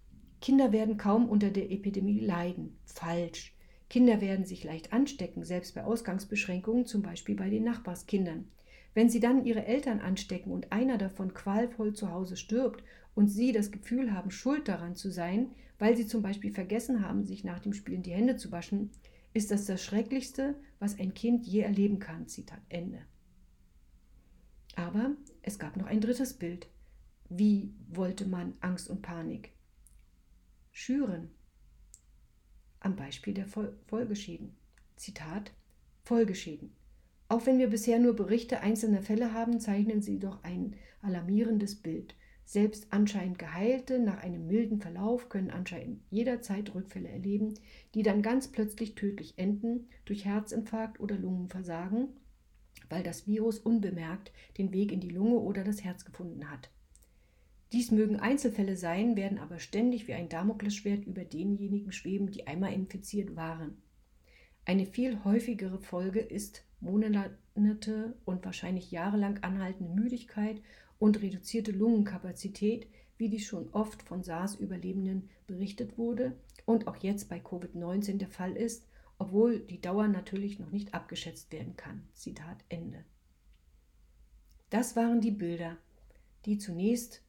Kinder 0.41 0.73
werden 0.73 0.97
kaum 0.97 1.29
unter 1.29 1.51
der 1.51 1.71
Epidemie 1.71 2.21
leiden. 2.21 2.79
Falsch. 2.85 3.55
Kinder 3.91 4.21
werden 4.21 4.47
sich 4.47 4.65
leicht 4.65 4.93
anstecken, 4.93 5.45
selbst 5.45 5.75
bei 5.75 5.85
Ausgangsbeschränkungen, 5.85 6.87
zum 6.87 7.03
Beispiel 7.03 7.35
bei 7.35 7.51
den 7.51 7.65
Nachbarskindern. 7.65 8.49
Wenn 8.95 9.09
sie 9.09 9.21
dann 9.21 9.45
ihre 9.45 9.67
Eltern 9.67 10.01
anstecken 10.01 10.51
und 10.51 10.73
einer 10.73 10.97
davon 10.97 11.35
qualvoll 11.35 11.93
zu 11.95 12.11
Hause 12.11 12.37
stirbt 12.37 12.83
und 13.15 13.29
sie 13.29 13.53
das 13.53 13.71
Gefühl 13.71 14.13
haben, 14.13 14.31
schuld 14.31 14.69
daran 14.69 14.97
zu 14.97 15.11
sein, 15.11 15.51
weil 15.79 15.97
sie 15.97 16.07
zum 16.07 16.23
Beispiel 16.23 16.53
vergessen 16.53 17.05
haben, 17.07 17.25
sich 17.25 17.45
nach 17.45 17.61
dem 17.61 17.73
Spielen 17.73 18.03
die 18.03 18.13
Hände 18.13 18.37
zu 18.37 18.51
waschen, 18.53 18.91
ist 19.33 19.51
das 19.51 19.67
das 19.67 19.83
Schrecklichste, 19.83 20.55
was 20.79 20.99
ein 20.99 21.15
Kind 21.15 21.47
je 21.47 21.61
erleben 21.61 21.99
kann. 21.99 22.27
Zitat 22.27 22.61
Ende. 22.69 22.99
Aber 24.77 25.13
es 25.43 25.59
gab 25.59 25.77
noch 25.77 25.87
ein 25.87 26.01
drittes 26.01 26.35
Bild. 26.35 26.69
Wie 27.29 27.75
wollte 27.89 28.27
man 28.27 28.55
Angst 28.61 28.89
und 28.91 29.03
Panik 29.03 29.53
schüren? 30.73 31.31
Am 32.81 32.97
Beispiel 32.97 33.35
der 33.35 33.47
Folgeschäden. 33.47 34.57
Zitat 34.97 35.53
Folgeschäden. 36.03 36.73
Auch 37.29 37.47
wenn 37.47 37.59
wir 37.59 37.69
bisher 37.69 37.99
nur 37.99 38.17
Berichte 38.17 38.61
einzelner 38.61 39.03
Fälle 39.03 39.33
haben, 39.33 39.61
zeichnen 39.61 40.03
sie 40.03 40.19
doch 40.19 40.43
ein 40.43 40.75
alarmierendes 41.03 41.77
Bild. 41.77 42.17
Selbst 42.45 42.89
anscheinend 42.91 43.39
Geheilte 43.39 44.01
nach 44.01 44.19
einem 44.19 44.49
milden 44.49 44.81
Verlauf 44.81 45.29
können 45.29 45.51
anscheinend 45.51 46.03
jederzeit 46.11 46.75
Rückfälle 46.75 47.09
erleben, 47.09 47.55
die 47.95 48.03
dann 48.03 48.23
ganz 48.23 48.49
plötzlich 48.49 48.97
tödlich 48.97 49.35
enden 49.37 49.89
durch 50.05 50.25
Herzinfarkt 50.25 50.99
oder 50.99 51.17
Lungenversagen 51.17 52.09
weil 52.89 53.03
das 53.03 53.27
Virus 53.27 53.59
unbemerkt 53.59 54.33
den 54.59 54.73
Weg 54.73 54.93
in 54.93 55.01
die 55.01 55.11
Lunge 55.11 55.37
oder 55.37 55.65
das 55.65 55.85
Herz 55.85 56.05
gefunden 56.05 56.51
hat. 56.51 56.71
Dies 57.73 57.93
mögen 57.93 58.17
Einzelfälle 58.17 58.77
sein, 58.77 59.17
werden 59.17 59.39
aber 59.39 59.61
ständig 59.61 60.09
wie 60.09 60.15
ein 60.15 60.29
Damoklesschwert 60.29 61.05
über 61.07 61.25
denjenigen 61.25 61.93
schweben, 61.93 62.31
die 62.31 62.49
einmal 62.49 62.73
infiziert 62.73 63.37
waren. 63.37 63.77
Eine 64.65 64.87
viel 64.87 65.23
häufigere 65.25 65.79
Folge 65.79 66.21
ist 66.21 66.65
monate 66.81 68.17
und 68.25 68.45
wahrscheinlich 68.45 68.91
jahrelang 68.91 69.39
anhaltende 69.43 69.93
Müdigkeit 69.93 70.61
und 70.99 71.23
reduzierte 71.23 71.73
Lungenkapazität, 71.73 72.89
wie 73.19 73.29
dies 73.29 73.45
schon 73.45 73.69
oft 73.71 74.03
von 74.03 74.23
SARS-Überlebenden 74.23 75.29
berichtet 75.47 75.97
wurde 75.97 76.37
und 76.67 76.89
auch 76.89 76.97
jetzt 76.97 77.29
bei 77.29 77.39
Covid-19 77.39 78.19
der 78.19 78.29
Fall 78.29 78.57
ist, 78.57 78.87
obwohl 79.21 79.61
die 79.61 79.81
Dauer 79.81 80.09
natürlich 80.09 80.59
noch 80.59 80.71
nicht 80.71 80.95
abgeschätzt 80.95 81.53
werden 81.53 81.77
kann. 81.77 82.09
Zitat 82.15 82.57
Ende. 82.71 83.05
Das 84.71 84.97
waren 84.97 85.21
die 85.21 85.31
Bilder, 85.31 85.77
die 86.47 86.57
zunächst 86.57 87.23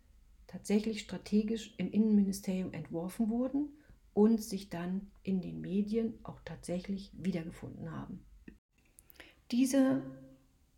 tatsächlich 0.48 1.02
strategisch 1.02 1.74
im 1.78 1.92
Innenministerium 1.92 2.74
entworfen 2.74 3.30
wurden 3.30 3.70
und 4.14 4.42
sich 4.42 4.70
dann 4.70 5.12
in 5.24 5.42
den 5.42 5.60
Medien 5.60 6.18
auch 6.24 6.40
tatsächlich 6.46 7.12
wiedergefunden 7.14 7.92
haben. 7.92 8.24
Diese 9.52 10.02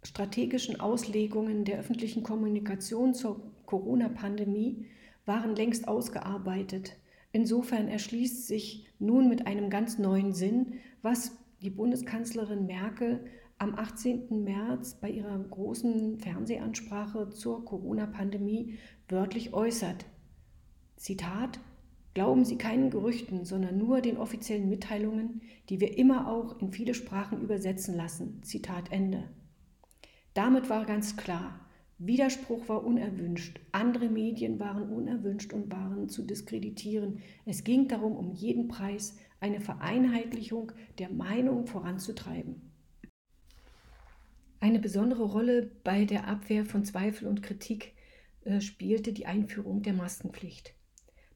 strategischen 0.02 0.80
Auslegungen 0.80 1.64
der 1.64 1.78
öffentlichen 1.78 2.24
Kommunikation 2.24 3.14
zur 3.14 3.40
Corona-Pandemie 3.68 4.88
waren 5.26 5.56
längst 5.56 5.88
ausgearbeitet. 5.88 6.98
Insofern 7.34 7.88
erschließt 7.88 8.48
sich 8.48 8.88
nun 9.00 9.28
mit 9.28 9.48
einem 9.48 9.72
ganz 9.72 9.98
neuen 9.98 10.34
Sinn, 10.34 10.76
was 11.02 11.36
die 11.64 11.72
Bundeskanzlerin 11.72 12.68
Merkel 12.68 13.26
am 13.58 13.76
18. 13.76 14.44
März 14.44 15.00
bei 15.02 15.10
ihrer 15.10 15.40
großen 15.40 16.20
Fernsehansprache 16.20 17.32
zur 17.32 17.66
Corona-Pandemie 17.66 18.78
wörtlich 19.10 19.54
äußert. 19.54 20.06
Zitat 20.96 21.60
Glauben 22.14 22.46
Sie 22.46 22.60
keinen 22.60 22.92
Gerüchten, 22.92 23.44
sondern 23.44 23.80
nur 23.80 24.00
den 24.02 24.18
offiziellen 24.18 24.70
Mitteilungen, 24.70 25.42
die 25.70 25.80
wir 25.82 25.98
immer 25.98 26.28
auch 26.28 26.62
in 26.62 26.72
viele 26.72 26.94
Sprachen 26.94 27.42
übersetzen 27.42 27.96
lassen. 27.96 28.44
Zitat 28.44 28.92
Ende. 28.92 29.32
Damit 30.36 30.70
war 30.70 30.86
ganz 30.86 31.18
klar, 31.18 31.63
Widerspruch 32.06 32.68
war 32.70 32.84
unerwünscht, 32.84 33.60
andere 33.72 34.10
Medien 34.10 34.60
waren 34.60 34.90
unerwünscht 34.90 35.54
und 35.54 35.72
waren 35.72 36.10
zu 36.10 36.24
diskreditieren. 36.24 37.20
Es 37.46 37.64
ging 37.64 37.88
darum, 37.88 38.16
um 38.16 38.32
jeden 38.32 38.68
Preis 38.68 39.18
eine 39.40 39.62
Vereinheitlichung 39.62 40.72
der 41.00 41.10
Meinung 41.10 41.68
voranzutreiben. 41.68 42.74
Eine 44.60 44.80
besondere 44.80 45.24
Rolle 45.24 45.72
bei 45.84 46.06
der 46.06 46.28
Abwehr 46.28 46.66
von 46.66 46.86
Zweifel 46.86 47.28
und 47.28 47.44
Kritik 47.44 47.94
äh, 48.46 48.62
spielte 48.62 49.12
die 49.12 49.26
Einführung 49.26 49.82
der 49.82 49.94
Maskenpflicht. 49.94 50.74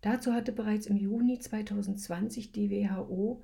Dazu 0.02 0.34
hatte 0.34 0.52
bereits 0.52 0.88
im 0.88 0.98
Juni 0.98 1.40
2020 1.40 2.52
die 2.52 2.70
WHO 2.70 3.44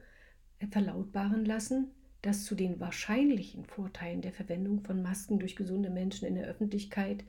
verlautbaren 0.71 1.43
lassen, 1.45 1.91
dass 2.23 2.45
zu 2.45 2.55
den 2.55 2.79
wahrscheinlichen 2.79 3.65
Vorteilen 3.65 4.21
der 4.21 4.31
Verwendung 4.31 4.81
von 4.81 5.03
Masken 5.03 5.39
durch 5.39 5.55
gesunde 5.55 5.89
Menschen 5.89 6.25
in 6.25 6.35
der 6.35 6.47
Öffentlichkeit 6.47 7.23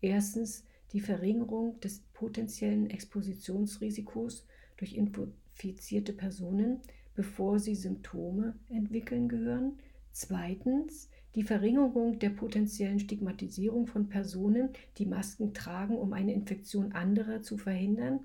erstens 0.00 0.64
die 0.92 1.00
Verringerung 1.00 1.78
des 1.80 2.00
potenziellen 2.14 2.88
Expositionsrisikos 2.88 4.46
durch 4.78 4.94
infizierte 4.94 6.14
Personen, 6.14 6.80
bevor 7.14 7.58
sie 7.58 7.74
Symptome 7.74 8.54
entwickeln 8.70 9.28
gehören. 9.28 9.78
Zweitens 10.12 11.10
die 11.34 11.42
Verringerung 11.42 12.18
der 12.18 12.30
potenziellen 12.30 13.00
Stigmatisierung 13.00 13.86
von 13.86 14.08
Personen, 14.08 14.70
die 14.96 15.04
Masken 15.04 15.52
tragen, 15.52 15.98
um 15.98 16.14
eine 16.14 16.32
Infektion 16.32 16.92
anderer 16.92 17.42
zu 17.42 17.58
verhindern, 17.58 18.20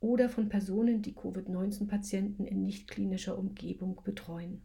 oder 0.00 0.30
von 0.30 0.48
Personen, 0.48 1.02
die 1.02 1.14
Covid-19-Patienten 1.14 2.46
in 2.46 2.62
nicht 2.62 2.90
klinischer 2.90 3.38
Umgebung 3.38 4.00
betreuen. 4.04 4.62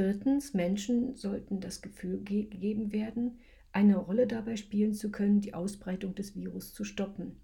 Drittens, 0.00 0.54
Menschen 0.54 1.14
sollten 1.14 1.60
das 1.60 1.82
Gefühl 1.82 2.24
gegeben 2.24 2.90
werden, 2.90 3.38
eine 3.70 3.98
Rolle 3.98 4.26
dabei 4.26 4.56
spielen 4.56 4.94
zu 4.94 5.10
können, 5.10 5.42
die 5.42 5.52
Ausbreitung 5.52 6.14
des 6.14 6.34
Virus 6.34 6.72
zu 6.72 6.84
stoppen. 6.84 7.38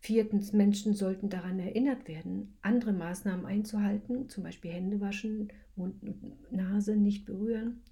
Viertens, 0.00 0.54
Menschen 0.54 0.94
sollten 0.94 1.28
daran 1.28 1.58
erinnert 1.58 2.08
werden, 2.08 2.56
andere 2.62 2.94
Maßnahmen 2.94 3.44
einzuhalten, 3.44 4.30
zum 4.30 4.44
Beispiel 4.44 4.70
Hände 4.72 5.02
waschen, 5.02 5.52
Mund 5.76 6.02
und 6.02 6.50
Nase 6.50 6.96
nicht 6.96 7.26
berühren. 7.26 7.82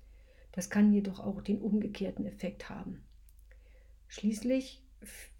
Das 0.53 0.71
kann 0.71 0.95
jedoch 0.95 1.21
auch 1.21 1.43
den 1.43 1.61
umgekehrten 1.61 2.25
Effekt 2.25 2.71
haben. 2.71 3.05
Schließlich 4.09 4.83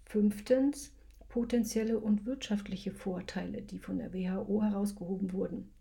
fünftens 0.05 0.95
potenzielle 1.27 1.99
und 1.99 2.27
wirtschaftliche 2.27 2.91
Vorteile, 2.91 3.63
die 3.63 3.79
von 3.79 3.97
der 3.97 4.13
WHO 4.13 4.61
herausgehoben 4.61 5.33
wurden. 5.33 5.71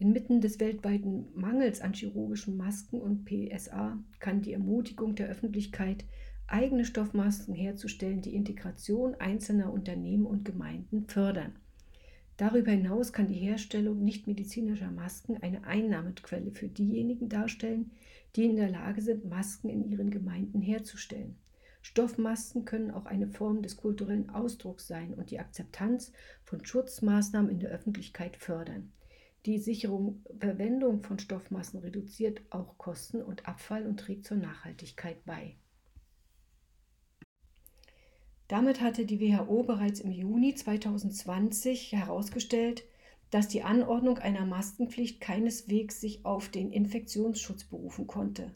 Inmitten 0.00 0.40
des 0.40 0.60
weltweiten 0.60 1.26
Mangels 1.34 1.80
an 1.80 1.92
chirurgischen 1.92 2.56
Masken 2.56 3.00
und 3.00 3.24
PSA 3.24 3.98
kann 4.20 4.42
die 4.42 4.52
Ermutigung 4.52 5.16
der 5.16 5.28
Öffentlichkeit, 5.28 6.04
eigene 6.46 6.84
Stoffmasken 6.84 7.52
herzustellen, 7.52 8.22
die 8.22 8.36
Integration 8.36 9.16
einzelner 9.16 9.72
Unternehmen 9.72 10.24
und 10.24 10.44
Gemeinden 10.44 11.06
fördern. 11.08 11.56
Darüber 12.36 12.70
hinaus 12.70 13.12
kann 13.12 13.26
die 13.26 13.34
Herstellung 13.34 14.04
nichtmedizinischer 14.04 14.92
Masken 14.92 15.36
eine 15.38 15.64
Einnahmequelle 15.64 16.52
für 16.52 16.68
diejenigen 16.68 17.28
darstellen, 17.28 17.90
die 18.36 18.44
in 18.44 18.54
der 18.54 18.70
Lage 18.70 19.02
sind, 19.02 19.24
Masken 19.24 19.68
in 19.68 19.90
ihren 19.90 20.12
Gemeinden 20.12 20.60
herzustellen. 20.60 21.34
Stoffmasken 21.82 22.64
können 22.64 22.92
auch 22.92 23.06
eine 23.06 23.26
Form 23.26 23.62
des 23.62 23.76
kulturellen 23.76 24.30
Ausdrucks 24.30 24.86
sein 24.86 25.14
und 25.14 25.32
die 25.32 25.40
Akzeptanz 25.40 26.12
von 26.44 26.64
Schutzmaßnahmen 26.64 27.50
in 27.50 27.58
der 27.58 27.70
Öffentlichkeit 27.70 28.36
fördern. 28.36 28.92
Die 29.46 29.58
sichere 29.58 30.14
Verwendung 30.38 31.02
von 31.02 31.18
Stoffmassen 31.18 31.80
reduziert 31.80 32.42
auch 32.50 32.76
Kosten 32.76 33.22
und 33.22 33.46
Abfall 33.46 33.86
und 33.86 34.00
trägt 34.00 34.26
zur 34.26 34.36
Nachhaltigkeit 34.36 35.24
bei. 35.24 35.56
Damit 38.48 38.80
hatte 38.80 39.04
die 39.04 39.20
WHO 39.20 39.62
bereits 39.62 40.00
im 40.00 40.10
Juni 40.10 40.54
2020 40.54 41.92
herausgestellt, 41.92 42.84
dass 43.30 43.46
die 43.46 43.62
Anordnung 43.62 44.18
einer 44.18 44.46
Maskenpflicht 44.46 45.20
keineswegs 45.20 46.00
sich 46.00 46.24
auf 46.24 46.48
den 46.48 46.72
Infektionsschutz 46.72 47.64
berufen 47.64 48.06
konnte. 48.06 48.54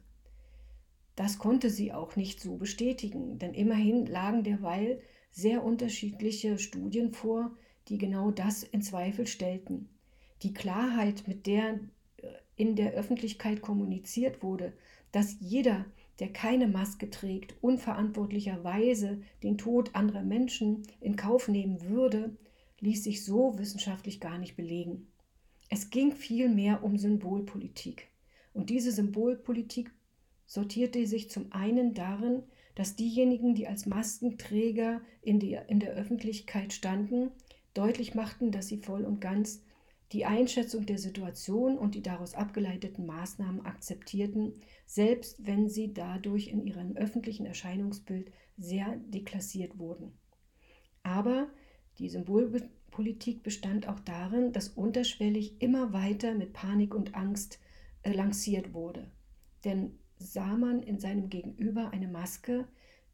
Das 1.14 1.38
konnte 1.38 1.68
sie 1.68 1.92
auch 1.92 2.16
nicht 2.16 2.40
so 2.40 2.56
bestätigen, 2.56 3.38
denn 3.38 3.52
immerhin 3.52 4.06
lagen 4.06 4.44
derweil 4.44 5.02
sehr 5.30 5.62
unterschiedliche 5.62 6.58
Studien 6.58 7.12
vor, 7.12 7.54
die 7.88 7.98
genau 7.98 8.30
das 8.30 8.62
in 8.62 8.80
Zweifel 8.80 9.26
stellten. 9.26 9.90
Die 10.42 10.52
Klarheit, 10.52 11.24
mit 11.26 11.46
der 11.46 11.80
äh, 12.18 12.28
in 12.56 12.76
der 12.76 12.92
Öffentlichkeit 12.92 13.62
kommuniziert 13.62 14.42
wurde, 14.42 14.72
dass 15.12 15.36
jeder, 15.40 15.84
der 16.18 16.32
keine 16.32 16.66
Maske 16.66 17.10
trägt, 17.10 17.54
unverantwortlicherweise 17.60 19.22
den 19.42 19.58
Tod 19.58 19.94
anderer 19.94 20.22
Menschen 20.22 20.82
in 21.00 21.16
Kauf 21.16 21.48
nehmen 21.48 21.82
würde, 21.88 22.36
ließ 22.80 23.04
sich 23.04 23.24
so 23.24 23.58
wissenschaftlich 23.58 24.20
gar 24.20 24.38
nicht 24.38 24.56
belegen. 24.56 25.06
Es 25.70 25.90
ging 25.90 26.12
vielmehr 26.12 26.82
um 26.82 26.98
Symbolpolitik. 26.98 28.08
Und 28.52 28.68
diese 28.68 28.92
Symbolpolitik 28.92 29.90
sortierte 30.46 31.06
sich 31.06 31.30
zum 31.30 31.50
einen 31.52 31.94
darin, 31.94 32.42
dass 32.74 32.96
diejenigen, 32.96 33.54
die 33.54 33.68
als 33.68 33.86
Maskenträger 33.86 35.00
in, 35.22 35.38
die, 35.38 35.58
in 35.68 35.80
der 35.80 35.92
Öffentlichkeit 35.92 36.72
standen, 36.72 37.30
deutlich 37.74 38.14
machten, 38.14 38.50
dass 38.50 38.68
sie 38.68 38.78
voll 38.78 39.04
und 39.04 39.20
ganz 39.20 39.62
die 40.12 40.26
Einschätzung 40.26 40.84
der 40.84 40.98
Situation 40.98 41.78
und 41.78 41.94
die 41.94 42.02
daraus 42.02 42.34
abgeleiteten 42.34 43.06
Maßnahmen 43.06 43.64
akzeptierten, 43.64 44.60
selbst 44.84 45.46
wenn 45.46 45.68
sie 45.68 45.94
dadurch 45.94 46.48
in 46.48 46.66
ihrem 46.66 46.96
öffentlichen 46.96 47.46
Erscheinungsbild 47.46 48.30
sehr 48.58 48.96
deklassiert 49.06 49.78
wurden. 49.78 50.18
Aber 51.02 51.48
die 51.98 52.08
Symbolpolitik 52.10 53.42
bestand 53.42 53.88
auch 53.88 54.00
darin, 54.00 54.52
dass 54.52 54.68
unterschwellig 54.68 55.60
immer 55.62 55.92
weiter 55.92 56.34
mit 56.34 56.52
Panik 56.52 56.94
und 56.94 57.14
Angst 57.14 57.58
äh, 58.02 58.12
lanciert 58.12 58.74
wurde. 58.74 59.10
Denn 59.64 59.98
sah 60.18 60.56
man 60.56 60.82
in 60.82 60.98
seinem 60.98 61.30
Gegenüber 61.30 61.90
eine 61.90 62.08
Maske, 62.08 62.68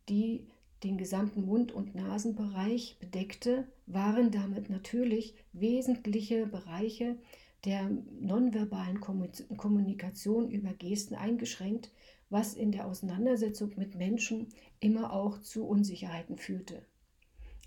die 0.08 0.48
den 0.82 0.96
gesamten 0.98 1.44
Mund- 1.44 1.72
und 1.72 1.94
Nasenbereich 1.94 2.98
bedeckte, 3.00 3.66
waren 3.86 4.30
damit 4.30 4.70
natürlich 4.70 5.34
wesentliche 5.52 6.46
Bereiche 6.46 7.18
der 7.64 7.90
nonverbalen 8.20 9.00
Kommunikation 9.00 10.50
über 10.50 10.72
Gesten 10.72 11.14
eingeschränkt, 11.14 11.90
was 12.30 12.54
in 12.54 12.72
der 12.72 12.86
Auseinandersetzung 12.86 13.72
mit 13.76 13.96
Menschen 13.96 14.48
immer 14.80 15.12
auch 15.12 15.40
zu 15.40 15.66
Unsicherheiten 15.66 16.36
führte. 16.36 16.82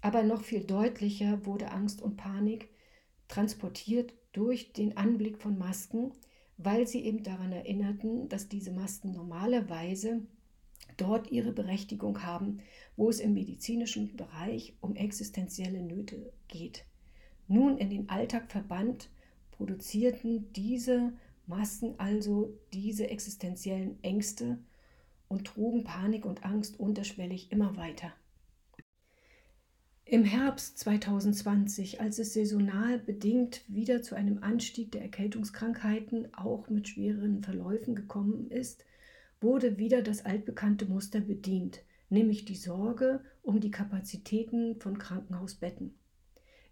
Aber 0.02 0.24
noch 0.24 0.41
viel 0.43 0.63
deutlicher 0.63 1.45
wurde 1.45 1.71
Angst 1.71 2.02
und 2.02 2.17
Panik 2.17 2.69
transportiert 3.28 4.13
durch 4.32 4.74
den 4.74 4.97
Anblick 4.97 5.38
von 5.38 5.58
Masken, 5.58 6.13
weil 6.58 6.88
sie 6.88 7.04
eben 7.04 7.24
daran 7.24 7.52
erinnerten, 7.52 8.30
dass 8.30 8.47
diese 8.47 8.71
Masken 8.71 9.12
normalerweise 9.12 10.21
dort 10.97 11.32
ihre 11.32 11.51
Berechtigung 11.51 12.23
haben, 12.23 12.60
wo 12.95 13.10
es 13.10 13.19
im 13.19 13.34
medizinischen 13.34 14.15
Bereich 14.15 14.75
um 14.82 14.95
existenzielle 14.95 15.82
Nöte 15.82 16.34
geht. 16.47 16.86
Nun 17.47 17.77
in 17.77 17.89
den 17.89 18.10
Alltag 18.10 18.51
verbannt, 18.51 19.10
produzierten 19.51 20.51
diese 20.54 21.13
Masken 21.47 21.95
also 21.97 22.58
diese 22.73 23.10
existenziellen 23.10 24.01
Ängste 24.04 24.58
und 25.27 25.45
trugen 25.45 25.84
Panik 25.84 26.25
und 26.25 26.45
Angst 26.45 26.80
unterschwellig 26.80 27.51
immer 27.51 27.75
weiter. 27.77 28.13
Im 30.06 30.25
Herbst 30.25 30.77
2020, 30.80 32.01
als 32.01 32.19
es 32.19 32.34
saisonal 32.34 32.99
bedingt 32.99 33.63
wieder 33.69 34.01
zu 34.01 34.15
einem 34.15 34.43
Anstieg 34.43 34.91
der 34.91 35.04
Erkältungskrankheiten, 35.04 36.34
auch 36.34 36.69
mit 36.69 36.89
schwereren 36.89 37.41
Verläufen 37.41 37.95
gekommen 37.95 38.51
ist, 38.51 38.84
wurde 39.41 39.77
wieder 39.77 40.01
das 40.01 40.23
altbekannte 40.25 40.86
Muster 40.86 41.19
bedient, 41.19 41.84
nämlich 42.10 42.45
die 42.45 42.56
Sorge 42.56 43.21
um 43.41 43.60
die 43.60 43.71
Kapazitäten 43.71 44.80
von 44.80 44.97
Krankenhausbetten. 44.97 45.95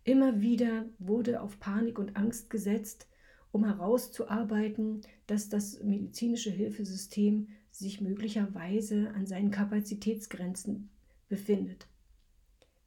Immer 0.03 0.39
wieder 0.41 0.85
wurde 0.99 1.41
auf 1.41 1.59
Panik 1.59 1.99
und 1.99 2.15
Angst 2.15 2.49
gesetzt, 2.49 3.07
um 3.51 3.65
herauszuarbeiten, 3.65 5.01
dass 5.27 5.49
das 5.49 5.83
medizinische 5.83 6.51
Hilfesystem 6.51 7.47
sich 7.71 8.01
möglicherweise 8.01 9.11
an 9.15 9.25
seinen 9.25 9.51
Kapazitätsgrenzen 9.51 10.89
befindet. 11.27 11.87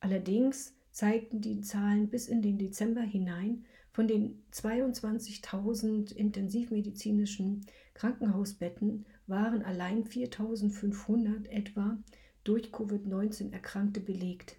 Allerdings 0.01 0.75
zeigten 0.91 1.41
die 1.41 1.61
Zahlen 1.61 2.09
bis 2.09 2.29
in 2.29 2.43
den 2.43 2.59
Dezember 2.59 3.03
hinein, 3.03 3.65
von 3.93 4.09
den 4.09 4.43
22.000 4.53 6.15
intensivmedizinischen 6.15 7.67
Krankenhausbetten 7.95 9.05
waren 9.27 9.63
allein 9.63 10.05
4.500 10.05 11.49
etwa 11.49 11.99
durch 12.45 12.73
Covid-19 12.73 13.53
Erkrankte 13.53 14.01
belegt. 14.01 14.57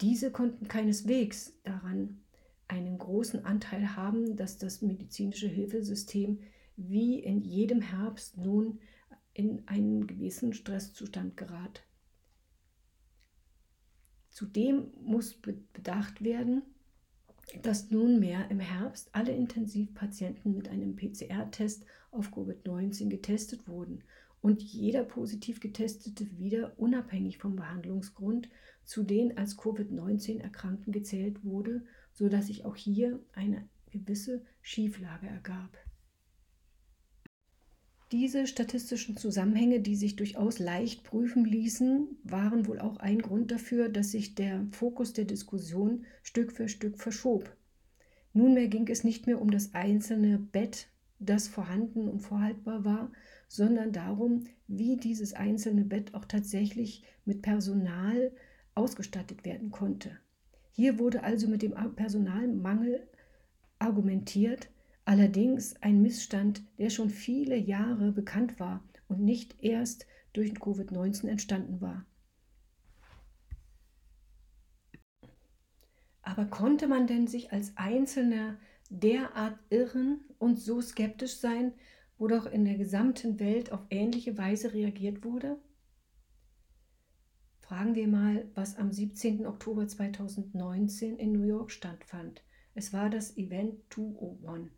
Diese 0.00 0.32
konnten 0.32 0.68
keineswegs 0.68 1.54
daran 1.62 2.20
einen 2.66 2.98
großen 2.98 3.44
Anteil 3.44 3.96
haben, 3.96 4.36
dass 4.36 4.58
das 4.58 4.82
medizinische 4.82 5.48
Hilfesystem 5.48 6.40
wie 6.76 7.20
in 7.20 7.42
jedem 7.42 7.80
Herbst 7.80 8.36
nun 8.36 8.80
in 9.32 9.66
einen 9.66 10.06
gewissen 10.06 10.52
Stresszustand 10.52 11.36
gerät. 11.36 11.82
Zudem 14.30 14.90
muss 15.00 15.34
bedacht 15.34 16.24
werden, 16.24 16.62
dass 17.62 17.90
nunmehr 17.90 18.50
im 18.50 18.58
Herbst 18.58 19.10
alle 19.12 19.32
Intensivpatienten 19.32 20.56
mit 20.56 20.68
einem 20.68 20.96
PCR-Test 20.96 21.84
auf 22.14 22.32
Covid-19 22.32 23.08
getestet 23.08 23.68
wurden 23.68 24.04
und 24.40 24.62
jeder 24.62 25.04
positiv 25.04 25.60
getestete 25.60 26.38
wieder 26.38 26.78
unabhängig 26.78 27.38
vom 27.38 27.56
Behandlungsgrund 27.56 28.50
zu 28.84 29.02
den 29.02 29.38
als 29.38 29.58
Covid-19 29.58 30.40
Erkrankten 30.40 30.92
gezählt 30.92 31.44
wurde, 31.44 31.82
sodass 32.12 32.48
sich 32.48 32.64
auch 32.64 32.76
hier 32.76 33.20
eine 33.32 33.66
gewisse 33.90 34.42
Schieflage 34.60 35.26
ergab. 35.26 35.78
Diese 38.12 38.46
statistischen 38.46 39.16
Zusammenhänge, 39.16 39.80
die 39.80 39.96
sich 39.96 40.14
durchaus 40.14 40.58
leicht 40.58 41.04
prüfen 41.04 41.44
ließen, 41.44 42.06
waren 42.22 42.66
wohl 42.66 42.78
auch 42.78 42.98
ein 42.98 43.20
Grund 43.22 43.50
dafür, 43.50 43.88
dass 43.88 44.10
sich 44.10 44.34
der 44.34 44.66
Fokus 44.72 45.14
der 45.14 45.24
Diskussion 45.24 46.04
Stück 46.22 46.52
für 46.52 46.68
Stück 46.68 46.98
verschob. 46.98 47.56
Nunmehr 48.34 48.68
ging 48.68 48.88
es 48.88 49.04
nicht 49.04 49.26
mehr 49.26 49.40
um 49.40 49.50
das 49.50 49.74
einzelne 49.74 50.38
Bett, 50.38 50.88
das 51.24 51.48
vorhanden 51.48 52.08
und 52.08 52.20
vorhaltbar 52.20 52.84
war, 52.84 53.12
sondern 53.48 53.92
darum, 53.92 54.46
wie 54.66 54.96
dieses 54.96 55.34
einzelne 55.34 55.84
Bett 55.84 56.14
auch 56.14 56.24
tatsächlich 56.24 57.04
mit 57.24 57.42
Personal 57.42 58.32
ausgestattet 58.74 59.44
werden 59.44 59.70
konnte. 59.70 60.18
Hier 60.72 60.98
wurde 60.98 61.22
also 61.22 61.48
mit 61.48 61.62
dem 61.62 61.74
Personalmangel 61.94 63.06
argumentiert, 63.78 64.68
Allerdings 65.06 65.76
ein 65.82 66.00
Missstand, 66.00 66.62
der 66.78 66.88
schon 66.88 67.10
viele 67.10 67.56
Jahre 67.56 68.10
bekannt 68.10 68.58
war 68.58 68.82
und 69.08 69.20
nicht 69.20 69.62
erst 69.62 70.06
durch 70.32 70.52
Covid-19 70.52 71.28
entstanden 71.28 71.80
war. 71.80 72.06
Aber 76.22 76.46
konnte 76.46 76.88
man 76.88 77.06
denn 77.06 77.26
sich 77.26 77.52
als 77.52 77.76
Einzelner 77.76 78.56
derart 78.90 79.58
irren 79.70 80.20
und 80.38 80.58
so 80.58 80.80
skeptisch 80.80 81.36
sein, 81.36 81.72
wo 82.18 82.28
doch 82.28 82.46
in 82.46 82.64
der 82.64 82.76
gesamten 82.76 83.40
Welt 83.40 83.72
auf 83.72 83.80
ähnliche 83.90 84.38
Weise 84.38 84.72
reagiert 84.72 85.24
wurde? 85.24 85.58
Fragen 87.60 87.94
wir 87.94 88.08
mal, 88.08 88.46
was 88.54 88.76
am 88.76 88.92
17. 88.92 89.46
Oktober 89.46 89.88
2019 89.88 91.16
in 91.16 91.32
New 91.32 91.44
York 91.44 91.70
stattfand. 91.70 92.42
Es 92.74 92.92
war 92.92 93.08
das 93.08 93.36
Event 93.36 93.80
201. 93.90 94.70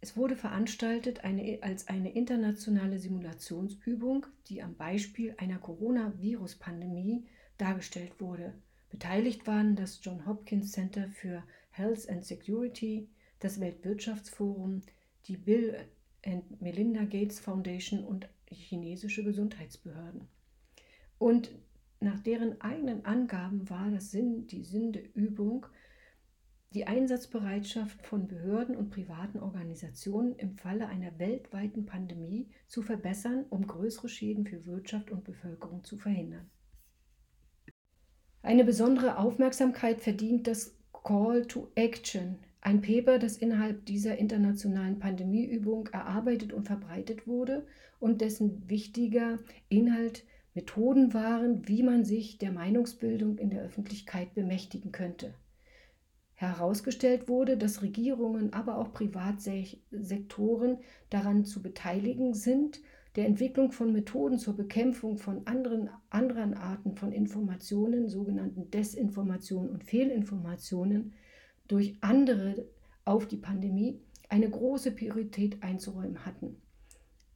Es 0.00 0.16
wurde 0.16 0.36
veranstaltet 0.36 1.24
eine, 1.24 1.58
als 1.62 1.88
eine 1.88 2.12
internationale 2.12 2.98
Simulationsübung, 2.98 4.26
die 4.48 4.62
am 4.62 4.76
Beispiel 4.76 5.34
einer 5.38 5.58
Coronavirus-Pandemie 5.58 7.26
dargestellt 7.58 8.20
wurde. 8.20 8.54
Beteiligt 8.90 9.46
waren 9.46 9.76
das 9.76 10.00
John 10.02 10.26
Hopkins 10.26 10.72
Center 10.72 11.08
für 11.08 11.42
Health 11.76 12.08
and 12.08 12.24
Security, 12.24 13.08
das 13.38 13.60
Weltwirtschaftsforum, 13.60 14.80
die 15.26 15.36
Bill 15.36 15.76
and 16.24 16.60
Melinda 16.60 17.04
Gates 17.04 17.38
Foundation 17.38 18.04
und 18.04 18.28
chinesische 18.46 19.22
Gesundheitsbehörden. 19.22 20.26
Und 21.18 21.50
nach 22.00 22.20
deren 22.20 22.60
eigenen 22.60 23.04
Angaben 23.04 23.68
war 23.68 23.90
das 23.90 24.10
Sinn, 24.10 24.46
die 24.46 24.64
Sinn 24.64 24.92
der 24.92 25.14
Übung, 25.14 25.66
die 26.72 26.86
Einsatzbereitschaft 26.86 28.06
von 28.06 28.26
Behörden 28.26 28.76
und 28.76 28.90
privaten 28.90 29.38
Organisationen 29.38 30.34
im 30.36 30.56
Falle 30.56 30.88
einer 30.88 31.18
weltweiten 31.18 31.86
Pandemie 31.86 32.48
zu 32.66 32.82
verbessern, 32.82 33.46
um 33.50 33.66
größere 33.66 34.08
Schäden 34.08 34.46
für 34.46 34.66
Wirtschaft 34.66 35.10
und 35.10 35.24
Bevölkerung 35.24 35.84
zu 35.84 35.96
verhindern. 35.96 36.50
Eine 38.42 38.64
besondere 38.64 39.18
Aufmerksamkeit 39.18 40.00
verdient 40.00 40.46
das 40.46 40.76
Call 41.06 41.46
to 41.46 41.68
Action, 41.76 42.40
ein 42.60 42.82
Paper, 42.82 43.20
das 43.20 43.36
innerhalb 43.36 43.86
dieser 43.86 44.18
internationalen 44.18 44.98
Pandemieübung 44.98 45.86
erarbeitet 45.92 46.52
und 46.52 46.64
verbreitet 46.64 47.28
wurde 47.28 47.64
und 48.00 48.20
dessen 48.20 48.68
wichtiger 48.68 49.38
Inhalt 49.68 50.24
Methoden 50.54 51.14
waren, 51.14 51.68
wie 51.68 51.84
man 51.84 52.04
sich 52.04 52.38
der 52.38 52.50
Meinungsbildung 52.50 53.38
in 53.38 53.50
der 53.50 53.62
Öffentlichkeit 53.62 54.34
bemächtigen 54.34 54.90
könnte. 54.90 55.32
Herausgestellt 56.34 57.28
wurde, 57.28 57.56
dass 57.56 57.82
Regierungen, 57.82 58.52
aber 58.52 58.76
auch 58.76 58.92
Privatsektoren 58.92 60.78
daran 61.08 61.44
zu 61.44 61.62
beteiligen 61.62 62.34
sind, 62.34 62.80
der 63.16 63.26
Entwicklung 63.26 63.72
von 63.72 63.92
Methoden 63.92 64.38
zur 64.38 64.54
Bekämpfung 64.56 65.16
von 65.16 65.46
anderen, 65.46 65.88
anderen 66.10 66.54
Arten 66.54 66.94
von 66.96 67.12
Informationen, 67.12 68.08
sogenannten 68.08 68.70
Desinformationen 68.70 69.70
und 69.70 69.84
Fehlinformationen, 69.84 71.14
durch 71.66 71.96
andere 72.02 72.66
auf 73.04 73.26
die 73.26 73.38
Pandemie 73.38 74.00
eine 74.28 74.50
große 74.50 74.90
Priorität 74.92 75.62
einzuräumen 75.62 76.26
hatten. 76.26 76.56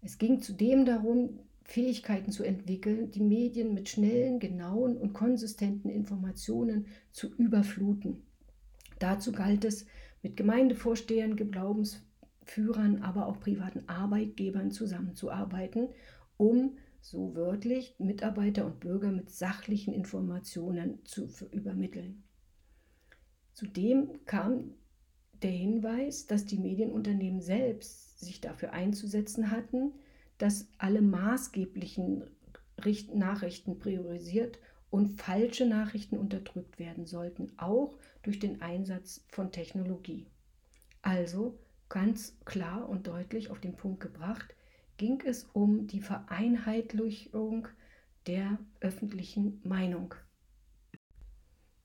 Es 0.03 0.19
ging 0.19 0.41
zudem 0.41 0.85
darum, 0.85 1.41
Fähigkeiten 1.65 2.33
zu 2.33 2.43
entwickeln, 2.43 3.11
die 3.13 3.23
Medien 3.23 3.75
mit 3.75 3.89
schnellen, 3.89 4.41
genauen 4.41 4.97
und 4.97 5.13
konsistenten 5.13 5.89
Informationen 5.89 6.87
zu 7.13 7.33
überfluten. 7.37 8.23
Dazu 8.99 9.33
galt 9.33 9.65
es, 9.65 9.87
mit 10.23 10.37
Gemeindevorstehern, 10.37 11.37
Glaubensführern, 12.51 13.03
aber 13.03 13.27
auch 13.27 13.41
privaten 13.41 13.89
Arbeitgebern 13.89 14.71
zusammenzuarbeiten, 14.71 15.89
um 16.37 16.77
so 17.01 17.35
wörtlich 17.35 17.95
Mitarbeiter 17.99 18.67
und 18.67 18.81
Bürger 18.81 19.11
mit 19.11 19.31
sachlichen 19.31 19.95
Informationen 19.95 21.05
zu 21.05 21.29
übermitteln. 21.51 22.23
Zudem 23.55 24.25
kam 24.27 24.75
der 25.43 25.51
Hinweis, 25.51 26.27
dass 26.27 26.45
die 26.45 26.59
Medienunternehmen 26.59 27.41
selbst 27.41 28.21
sich 28.21 28.41
dafür 28.41 28.73
einzusetzen 28.73 29.51
hatten, 29.51 29.93
dass 30.39 30.69
alle 30.79 31.01
maßgeblichen 31.01 32.25
Nachrichten 33.15 33.79
priorisiert 33.79 34.59
und 34.91 35.21
falsche 35.21 35.67
Nachrichten 35.67 36.19
unterdrückt 36.19 36.79
werden 36.79 37.07
sollten, 37.07 37.53
auch 37.57 37.97
durch 38.23 38.39
den 38.39 38.61
Einsatz 38.61 39.25
von 39.29 39.53
Technologie. 39.53 40.27
Also 41.03 41.59
ganz 41.91 42.39
klar 42.47 42.89
und 42.89 43.07
deutlich 43.07 43.51
auf 43.51 43.61
den 43.61 43.77
Punkt 43.77 44.01
gebracht, 44.01 44.55
ging 44.97 45.21
es 45.27 45.45
um 45.53 45.87
die 45.87 46.01
Vereinheitlichung 46.01 47.69
der 48.27 48.59
öffentlichen 48.81 49.61
Meinung. 49.63 50.15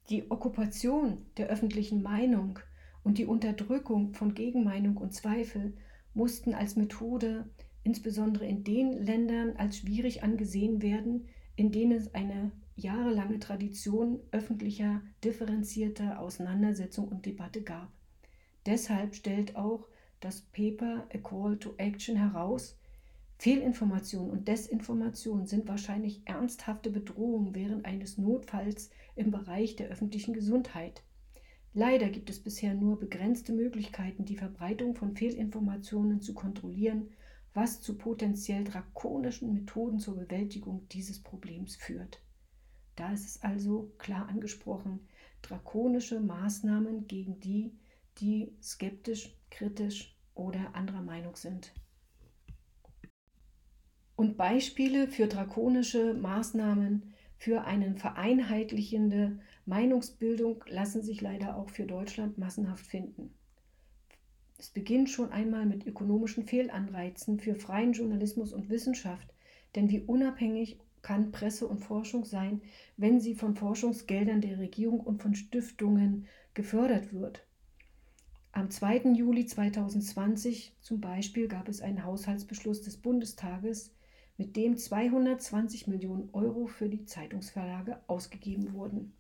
Die 0.10 0.30
Okkupation 0.32 1.26
der 1.38 1.48
öffentlichen 1.48 2.02
Meinung 2.02 2.60
und 3.04 3.18
die 3.18 3.26
Unterdrückung 3.26 4.14
von 4.14 4.34
Gegenmeinung 4.36 4.98
und 4.98 5.14
Zweifel 5.14 5.74
mussten 6.14 6.54
als 6.54 6.76
Methode 6.76 7.50
insbesondere 7.84 8.46
in 8.46 8.64
den 8.64 8.94
Ländern 8.94 9.56
als 9.58 9.78
schwierig 9.78 10.24
angesehen 10.24 10.82
werden, 10.82 11.28
in 11.56 11.72
denen 11.72 11.94
es 11.94 12.14
eine 12.14 12.52
jahrelange 12.76 13.40
Tradition 13.40 14.20
öffentlicher, 14.32 15.02
differenzierter 15.24 16.20
Auseinandersetzung 16.20 17.08
und 17.08 17.26
Debatte 17.26 17.62
gab. 17.62 17.92
Deshalb 18.66 19.16
stellt 19.16 19.56
auch 19.56 19.88
das 20.26 20.42
Paper 20.42 21.08
A 21.14 21.18
Call 21.18 21.58
to 21.58 21.74
Action 21.78 22.18
heraus, 22.18 22.78
Fehlinformation 23.38 24.30
und 24.30 24.48
Desinformation 24.48 25.46
sind 25.46 25.68
wahrscheinlich 25.68 26.22
ernsthafte 26.26 26.90
Bedrohungen 26.90 27.56
während 27.56 27.86
eines 27.86 28.18
Notfalls 28.18 28.90
im 29.16 29.32
Bereich 29.32 29.76
der 29.76 29.88
öffentlichen 29.88 30.34
Gesundheit. 30.34 31.04
Leider 31.74 32.10
gibt 32.10 32.30
es 32.30 32.40
bisher 32.40 32.74
nur 32.74 33.00
begrenzte 33.00 33.54
Möglichkeiten, 33.54 34.26
die 34.26 34.38
Verbreitung 34.38 34.96
von 34.96 35.16
Fehlinformationen 35.16 36.22
zu 36.22 36.34
kontrollieren 36.34 37.10
was 37.56 37.80
zu 37.80 37.98
potenziell 37.98 38.66
drakonischen 38.66 39.54
Methoden 39.54 39.98
zur 39.98 40.18
Bewältigung 40.18 40.88
dieses 40.92 41.24
Problems 41.24 41.78
führt. 41.78 42.22
Da 42.98 43.14
ist 43.14 43.26
es 43.26 43.42
also 43.42 43.92
klar 43.98 44.28
angesprochen, 44.28 45.00
drakonische 45.42 46.20
Maßnahmen 46.20 47.08
gegen 47.08 47.40
die, 47.40 47.72
die 48.20 48.52
skeptisch, 48.62 49.34
kritisch 49.50 50.15
oder 50.36 50.76
anderer 50.76 51.02
Meinung 51.02 51.36
sind. 51.36 51.74
Und 54.16 54.38
Beispiele 54.38 55.08
für 55.08 55.28
drakonische 55.28 56.14
Maßnahmen 56.14 57.14
für 57.38 57.66
eine 57.66 57.96
vereinheitlichende 57.96 59.40
Meinungsbildung 59.66 60.64
lassen 60.68 61.02
sich 61.02 61.22
leider 61.22 61.58
auch 61.58 61.70
für 61.70 61.86
Deutschland 61.86 62.38
massenhaft 62.38 62.86
finden. 62.86 63.34
Es 64.58 64.70
beginnt 64.70 65.10
schon 65.10 65.32
einmal 65.32 65.66
mit 65.66 65.86
ökonomischen 65.86 66.46
Fehlanreizen 66.46 67.40
für 67.40 67.56
freien 67.56 67.92
Journalismus 67.92 68.54
und 68.54 68.70
Wissenschaft, 68.70 69.34
denn 69.76 69.90
wie 69.90 70.00
unabhängig 70.00 70.80
kann 71.02 71.32
Presse 71.32 71.68
und 71.68 71.80
Forschung 71.80 72.24
sein, 72.24 72.62
wenn 72.98 73.20
sie 73.20 73.36
von 73.36 73.56
Forschungsgeldern 73.56 74.42
der 74.42 74.58
Regierung 74.58 75.02
und 75.02 75.22
von 75.22 75.36
Stiftungen 75.36 76.26
gefördert 76.54 77.14
wird. 77.14 77.45
Am 78.56 78.70
2. 78.70 79.12
Juli 79.16 79.46
2020 79.46 80.78
zum 80.80 81.02
Beispiel 81.02 81.50
gab 81.50 81.68
es 81.68 81.82
einen 81.82 82.06
Haushaltsbeschluss 82.06 82.82
des 82.84 82.96
Bundestages, 82.96 83.94
mit 84.38 84.56
dem 84.56 84.78
220 84.78 85.88
Millionen 85.88 86.30
Euro 86.32 86.66
für 86.66 86.88
die 86.88 87.04
Zeitungsverlage 87.04 88.00
ausgegeben 88.08 88.72
wurden. 88.72 89.12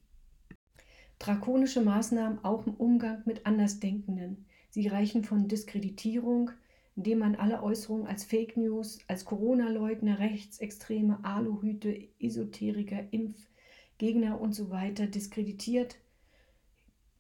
Drakonische 1.19 1.81
Maßnahmen 1.81 2.45
auch 2.45 2.65
im 2.65 2.75
Umgang 2.75 3.23
mit 3.25 3.45
Andersdenkenden. 3.45 4.45
Sie 4.69 4.87
reichen 4.87 5.25
von 5.25 5.49
Diskreditierung, 5.49 6.51
indem 6.95 7.19
man 7.19 7.35
alle 7.35 7.61
Äußerungen 7.61 8.07
als 8.07 8.23
Fake 8.23 8.55
News, 8.55 8.99
als 9.09 9.25
Corona-Leugner, 9.25 10.17
Rechtsextreme, 10.17 11.19
Aluhüte, 11.23 12.07
Esoteriker, 12.21 13.03
Impfgegner 13.11 14.39
und 14.39 14.55
so 14.55 14.71
diskreditiert, 14.71 15.97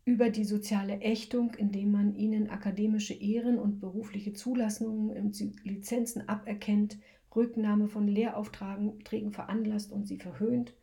über 0.05 0.29
die 0.29 0.45
soziale 0.45 1.01
Ächtung, 1.01 1.55
indem 1.55 1.91
man 1.91 2.15
ihnen 2.15 2.49
akademische 2.49 3.15
Ehren 3.15 3.57
und 3.57 3.79
berufliche 3.79 4.33
Zulassungen 4.33 5.09
und 5.09 5.39
Lizenzen 5.63 6.29
aberkennt, 6.29 6.99
Rücknahme 7.35 7.87
von 7.87 8.07
Lehraufträgen 8.07 9.31
veranlasst 9.31 9.91
und 9.91 10.07
sie 10.07 10.17
verhöhnt, 10.17 10.75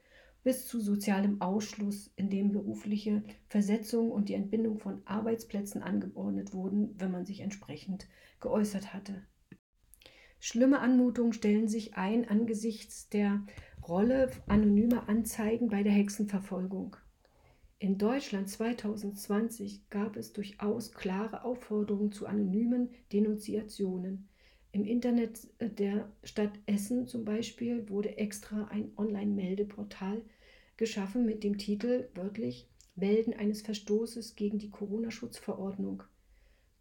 bis 0.42 0.66
zu 0.66 0.80
sozialem 0.80 1.40
Ausschluss, 1.40 2.12
in 2.16 2.28
dem 2.30 2.50
berufliche 2.50 3.22
Versetzung 3.48 4.10
und 4.10 4.28
die 4.28 4.34
Entbindung 4.34 4.78
von 4.78 5.00
Arbeitsplätzen 5.06 5.82
angeordnet 5.82 6.52
wurden, 6.52 6.94
wenn 6.98 7.12
man 7.12 7.24
sich 7.24 7.40
entsprechend 7.40 8.08
geäußert 8.40 8.92
hatte. 8.92 9.22
Schlimme 10.40 10.80
Anmutungen 10.80 11.32
stellen 11.32 11.68
sich 11.68 11.94
ein 11.94 12.28
angesichts 12.28 13.08
der 13.08 13.46
Rolle 13.86 14.32
anonymer 14.48 15.08
Anzeigen 15.08 15.68
bei 15.68 15.84
der 15.84 15.92
Hexenverfolgung. 15.92 16.96
In 17.82 17.98
Deutschland 17.98 18.48
2020 18.48 19.90
gab 19.90 20.16
es 20.16 20.32
durchaus 20.32 20.92
klare 20.92 21.44
Aufforderungen 21.44 22.12
zu 22.12 22.26
anonymen 22.26 22.90
Denunziationen. 23.12 24.28
Im 24.70 24.84
Internet 24.84 25.48
äh, 25.58 25.68
der 25.68 26.08
Stadt 26.22 26.52
Essen 26.66 27.08
zum 27.08 27.24
Beispiel 27.24 27.88
wurde 27.88 28.18
extra 28.18 28.66
ein 28.66 28.92
Online-Meldeportal 28.96 30.22
geschaffen 30.76 31.26
mit 31.26 31.42
dem 31.42 31.58
Titel 31.58 32.08
wörtlich 32.14 32.68
Melden 32.94 33.34
eines 33.34 33.62
Verstoßes 33.62 34.36
gegen 34.36 34.60
die 34.60 34.70
Corona-Schutzverordnung. 34.70 36.04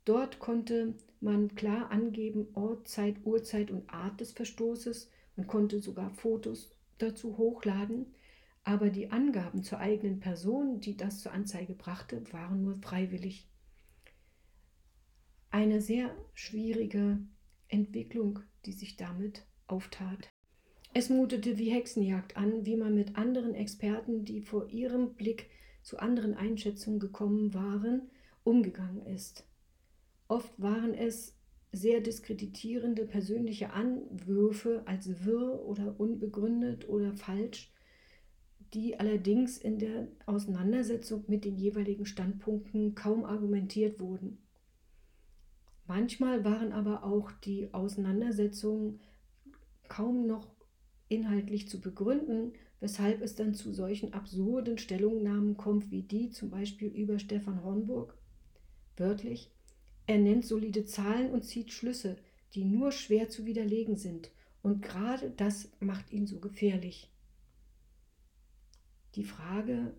Dort 0.05 0.37
konnte 0.37 0.93
man 1.19 1.55
klar 1.55 1.89
angeben 1.89 2.49
Ort, 2.53 2.87
Zeit, 2.87 3.15
Uhrzeit 3.25 3.71
und 3.71 3.89
Art 3.89 4.21
des 4.21 4.33
Verstoßes. 4.33 5.09
Man 5.35 5.47
konnte 5.47 5.79
sogar 5.79 6.11
Fotos 6.11 6.69
dazu 6.99 7.39
hochladen. 7.39 8.13
Aber 8.63 8.89
die 8.89 9.12
Angaben 9.12 9.63
zur 9.63 9.80
eigenen 9.80 10.19
Person, 10.19 10.80
die 10.80 10.95
das 10.95 11.21
zur 11.21 11.32
Anzeige 11.32 11.74
brachte, 11.74 12.21
waren 12.32 12.63
nur 12.63 12.76
freiwillig. 12.76 13.47
Eine 15.50 15.82
sehr 15.82 16.15
schwierige 16.34 17.19
Entwicklung, 17.67 18.39
die 18.65 18.74
sich 18.74 18.97
damit 18.97 19.45
auftat. 19.67 20.30
Es 20.93 21.10
mutete 21.10 21.58
wie 21.58 21.71
Hexenjagd 21.71 22.38
an, 22.38 22.65
wie 22.65 22.76
man 22.76 22.93
mit 22.93 23.15
anderen 23.15 23.56
Experten, 23.56 24.26
die 24.26 24.41
vor 24.41 24.69
ihrem 24.69 25.13
Blick 25.15 25.50
zu 25.82 26.00
anderen 26.00 26.36
Einschätzungen 26.36 27.00
gekommen 27.00 27.54
waren, 27.54 28.10
umgegangen 28.43 29.06
ist. 29.06 29.45
Oft 30.28 30.52
waren 30.62 30.93
es 30.93 31.36
sehr 31.71 32.02
diskreditierende 32.02 33.06
persönliche 33.06 33.71
Anwürfe 33.71 34.84
als 34.86 35.26
wirr 35.26 35.62
oder 35.65 36.00
unbegründet 36.00 36.88
oder 36.89 37.13
falsch, 37.13 37.71
die 38.73 38.99
allerdings 38.99 39.57
in 39.57 39.79
der 39.79 40.07
Auseinandersetzung 40.25 41.25
mit 41.27 41.43
den 41.45 41.57
jeweiligen 41.57 42.05
Standpunkten 42.05 42.95
kaum 42.95 43.25
argumentiert 43.25 43.99
wurden. 43.99 44.38
Manchmal 45.88 46.45
waren 46.45 46.71
aber 46.71 47.03
auch 47.03 47.31
die 47.31 47.73
Auseinandersetzungen 47.73 49.01
kaum 49.89 50.25
noch 50.25 50.47
inhaltlich 51.10 51.67
zu 51.67 51.81
begründen, 51.81 52.53
weshalb 52.79 53.21
es 53.21 53.36
dann 53.36 53.53
zu 53.53 53.73
solchen 53.73 54.13
absurden 54.13 54.77
Stellungnahmen 54.77 55.57
kommt, 55.57 55.91
wie 55.91 56.03
die 56.03 56.29
zum 56.29 56.49
Beispiel 56.49 56.88
über 56.88 57.19
Stefan 57.19 57.63
Hornburg. 57.63 58.17
Wörtlich, 58.95 59.51
er 60.07 60.17
nennt 60.17 60.45
solide 60.45 60.86
Zahlen 60.86 61.31
und 61.31 61.43
zieht 61.43 61.71
Schlüsse, 61.71 62.17
die 62.53 62.63
nur 62.63 62.91
schwer 62.91 63.29
zu 63.29 63.45
widerlegen 63.45 63.97
sind, 63.97 64.31
und 64.63 64.81
gerade 64.81 65.31
das 65.31 65.71
macht 65.79 66.12
ihn 66.12 66.27
so 66.27 66.39
gefährlich. 66.39 67.12
Die 69.15 69.24
Frage, 69.24 69.93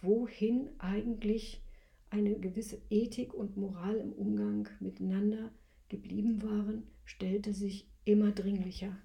wohin 0.00 0.70
eigentlich 0.78 1.62
eine 2.08 2.38
gewisse 2.38 2.80
Ethik 2.90 3.34
und 3.34 3.56
Moral 3.56 3.96
im 3.96 4.12
Umgang 4.12 4.68
miteinander 4.80 5.50
geblieben 5.88 6.42
waren, 6.42 6.84
stellte 7.04 7.52
sich 7.52 7.88
immer 8.04 8.32
dringlicher. 8.32 8.96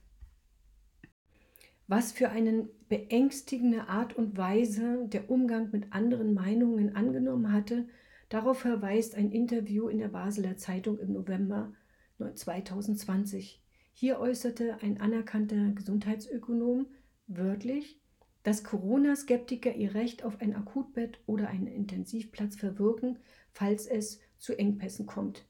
Was 1.88 2.12
für 2.12 2.30
eine 2.30 2.68
beängstigende 2.90 3.88
Art 3.90 4.16
und 4.16 4.38
Weise 4.38 5.08
der 5.08 5.30
Umgang 5.30 5.70
mit 5.72 5.94
anderen 5.94 6.34
Meinungen 6.34 6.96
angenommen 6.96 7.52
hatte, 7.52 7.88
darauf 8.30 8.60
verweist 8.60 9.14
ein 9.16 9.32
Interview 9.32 9.88
in 9.88 10.00
der 10.00 10.08
Basler 10.08 10.58
Zeitung 10.58 10.98
im 10.98 11.14
November 11.14 11.74
2020. 12.18 13.62
Hier 13.94 14.20
äußerte 14.20 14.82
ein 14.82 15.00
anerkannter 15.00 15.74
Gesundheitsökonom 15.74 16.88
wörtlich, 17.28 18.02
dass 18.46 18.64
Corona-Skeptiker 18.64 19.74
ihr 19.74 19.96
Recht 19.96 20.24
auf 20.24 20.40
ein 20.40 20.56
Akutbett 20.56 21.20
oder 21.26 21.50
einen 21.50 21.66
Intensivplatz 21.66 22.56
verwirken, 22.56 23.18
falls 23.52 23.88
es 23.88 24.20
zu 24.38 24.54
Engpässen 24.54 25.08
kommt. 25.08 25.48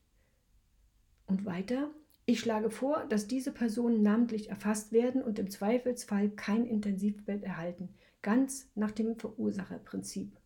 Und 1.25 1.43
weiter, 1.43 1.93
ich 2.25 2.39
schlage 2.39 2.69
vor, 2.69 3.05
dass 3.09 3.27
diese 3.27 3.51
Personen 3.51 4.01
namentlich 4.01 4.49
erfasst 4.49 4.93
werden 4.93 5.21
und 5.21 5.39
im 5.39 5.49
Zweifelsfall 5.49 6.29
kein 6.29 6.65
Intensivbett 6.65 7.43
erhalten, 7.43 7.89
ganz 8.21 8.71
nach 8.75 8.91
dem 8.91 9.19
Verursacherprinzip. 9.19 10.39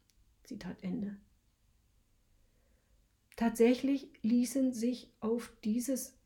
Zitat 0.43 0.77
Ende. 0.81 1.17
Tatsächlich 3.35 4.11
ließen 4.23 4.73
sich 4.73 5.13
auf 5.19 5.55
dieses 5.63 6.17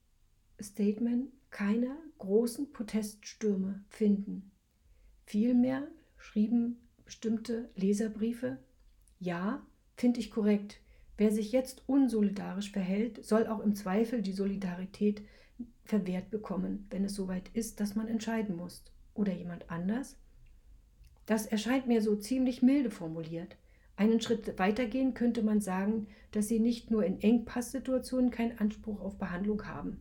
Statement 0.62 1.34
keine 1.50 1.98
großen 2.18 2.72
Proteststürme 2.72 3.84
finden. 3.90 4.54
Vielmehr 5.26 5.92
schrieben 6.24 6.78
bestimmte 7.04 7.70
Leserbriefe, 7.76 8.58
ja, 9.20 9.62
finde 9.96 10.20
ich 10.20 10.32
korrekt. 10.32 10.80
Wer 11.18 11.32
sich 11.32 11.52
jetzt 11.52 11.84
unsolidarisch 11.86 12.72
verhält, 12.72 13.24
soll 13.24 13.46
auch 13.46 13.60
im 13.60 13.76
Zweifel 13.76 14.22
die 14.22 14.32
Solidarität 14.32 15.22
verwehrt 15.84 16.32
bekommen, 16.32 16.88
wenn 16.90 17.04
es 17.04 17.14
soweit 17.14 17.50
ist, 17.54 17.80
dass 17.80 17.96
man 17.96 18.08
entscheiden 18.08 18.56
muss. 18.56 18.84
Oder 19.14 19.34
jemand 19.34 19.70
anders? 19.70 20.18
Das 21.26 21.46
erscheint 21.46 21.88
mir 21.88 22.02
so 22.02 22.16
ziemlich 22.16 22.62
milde 22.62 22.90
formuliert. 22.90 23.58
Einen 23.96 24.22
Schritt 24.22 24.58
weitergehen 24.58 25.14
könnte 25.14 25.44
man 25.44 25.62
sagen, 25.62 26.08
dass 26.32 26.48
sie 26.48 26.60
nicht 26.60 26.90
nur 26.90 27.06
in 27.06 27.22
Engpasssituationen 27.22 28.32
keinen 28.32 28.58
Anspruch 28.58 29.02
auf 29.02 29.18
Behandlung 29.18 29.66
haben. 29.68 30.00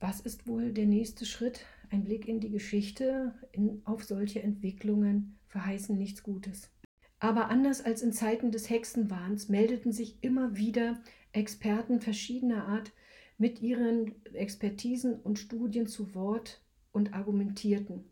Was 0.00 0.20
ist 0.20 0.46
wohl 0.48 0.72
der 0.72 0.86
nächste 0.86 1.26
Schritt? 1.26 1.64
Ein 1.90 2.04
Blick 2.04 2.28
in 2.28 2.38
die 2.38 2.50
Geschichte 2.50 3.34
in, 3.52 3.82
auf 3.84 4.04
solche 4.04 4.42
Entwicklungen 4.42 5.38
verheißen 5.48 5.98
nichts 5.98 6.22
Gutes. 6.22 6.70
Aber 7.18 7.48
anders 7.48 7.84
als 7.84 8.00
in 8.02 8.12
Zeiten 8.12 8.52
des 8.52 8.70
Hexenwahns 8.70 9.48
meldeten 9.48 9.92
sich 9.92 10.22
immer 10.22 10.56
wieder 10.56 11.02
Experten 11.32 12.00
verschiedener 12.00 12.66
Art 12.66 12.92
mit 13.38 13.60
ihren 13.60 14.14
Expertisen 14.34 15.14
und 15.20 15.38
Studien 15.38 15.86
zu 15.86 16.14
Wort 16.14 16.62
und 16.92 17.12
argumentierten. 17.12 18.04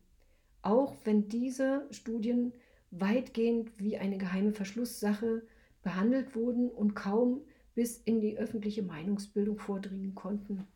Auch 0.62 0.96
wenn 1.04 1.28
diese 1.28 1.86
Studien 1.90 2.52
weitgehend 2.90 3.70
wie 3.78 3.96
eine 3.96 4.18
geheime 4.18 4.52
Verschlusssache 4.52 5.46
behandelt 5.82 6.34
wurden 6.34 6.68
und 6.68 6.94
kaum 6.94 7.42
bis 7.74 7.98
in 7.98 8.20
die 8.20 8.36
öffentliche 8.36 8.82
Meinungsbildung 8.82 9.58
vordringen 9.58 10.14
konnten. 10.14 10.66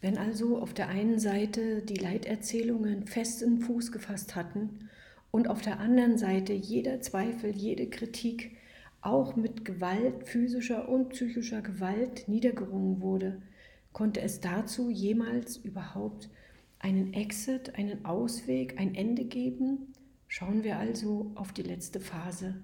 Wenn 0.00 0.16
also 0.16 0.58
auf 0.58 0.72
der 0.72 0.88
einen 0.88 1.18
Seite 1.18 1.82
die 1.82 1.96
Leiterzählungen 1.96 3.06
festen 3.06 3.60
Fuß 3.60 3.92
gefasst 3.92 4.34
hatten 4.34 4.88
und 5.30 5.48
auf 5.48 5.60
der 5.60 5.78
anderen 5.78 6.16
Seite 6.16 6.54
jeder 6.54 7.00
Zweifel, 7.00 7.54
jede 7.54 7.88
Kritik 7.88 8.56
auch 9.02 9.36
mit 9.36 9.64
Gewalt, 9.64 10.26
physischer 10.26 10.88
und 10.88 11.10
psychischer 11.10 11.62
Gewalt 11.62 12.28
niedergerungen 12.28 13.00
wurde, 13.00 13.42
konnte 13.92 14.20
es 14.20 14.40
dazu 14.40 14.90
jemals 14.90 15.56
überhaupt 15.56 16.30
einen 16.78 17.12
Exit, 17.12 17.74
einen 17.76 18.04
Ausweg, 18.04 18.78
ein 18.78 18.94
Ende 18.94 19.24
geben? 19.24 19.92
Schauen 20.28 20.64
wir 20.64 20.78
also 20.78 21.32
auf 21.34 21.52
die 21.52 21.62
letzte 21.62 22.00
Phase 22.00 22.62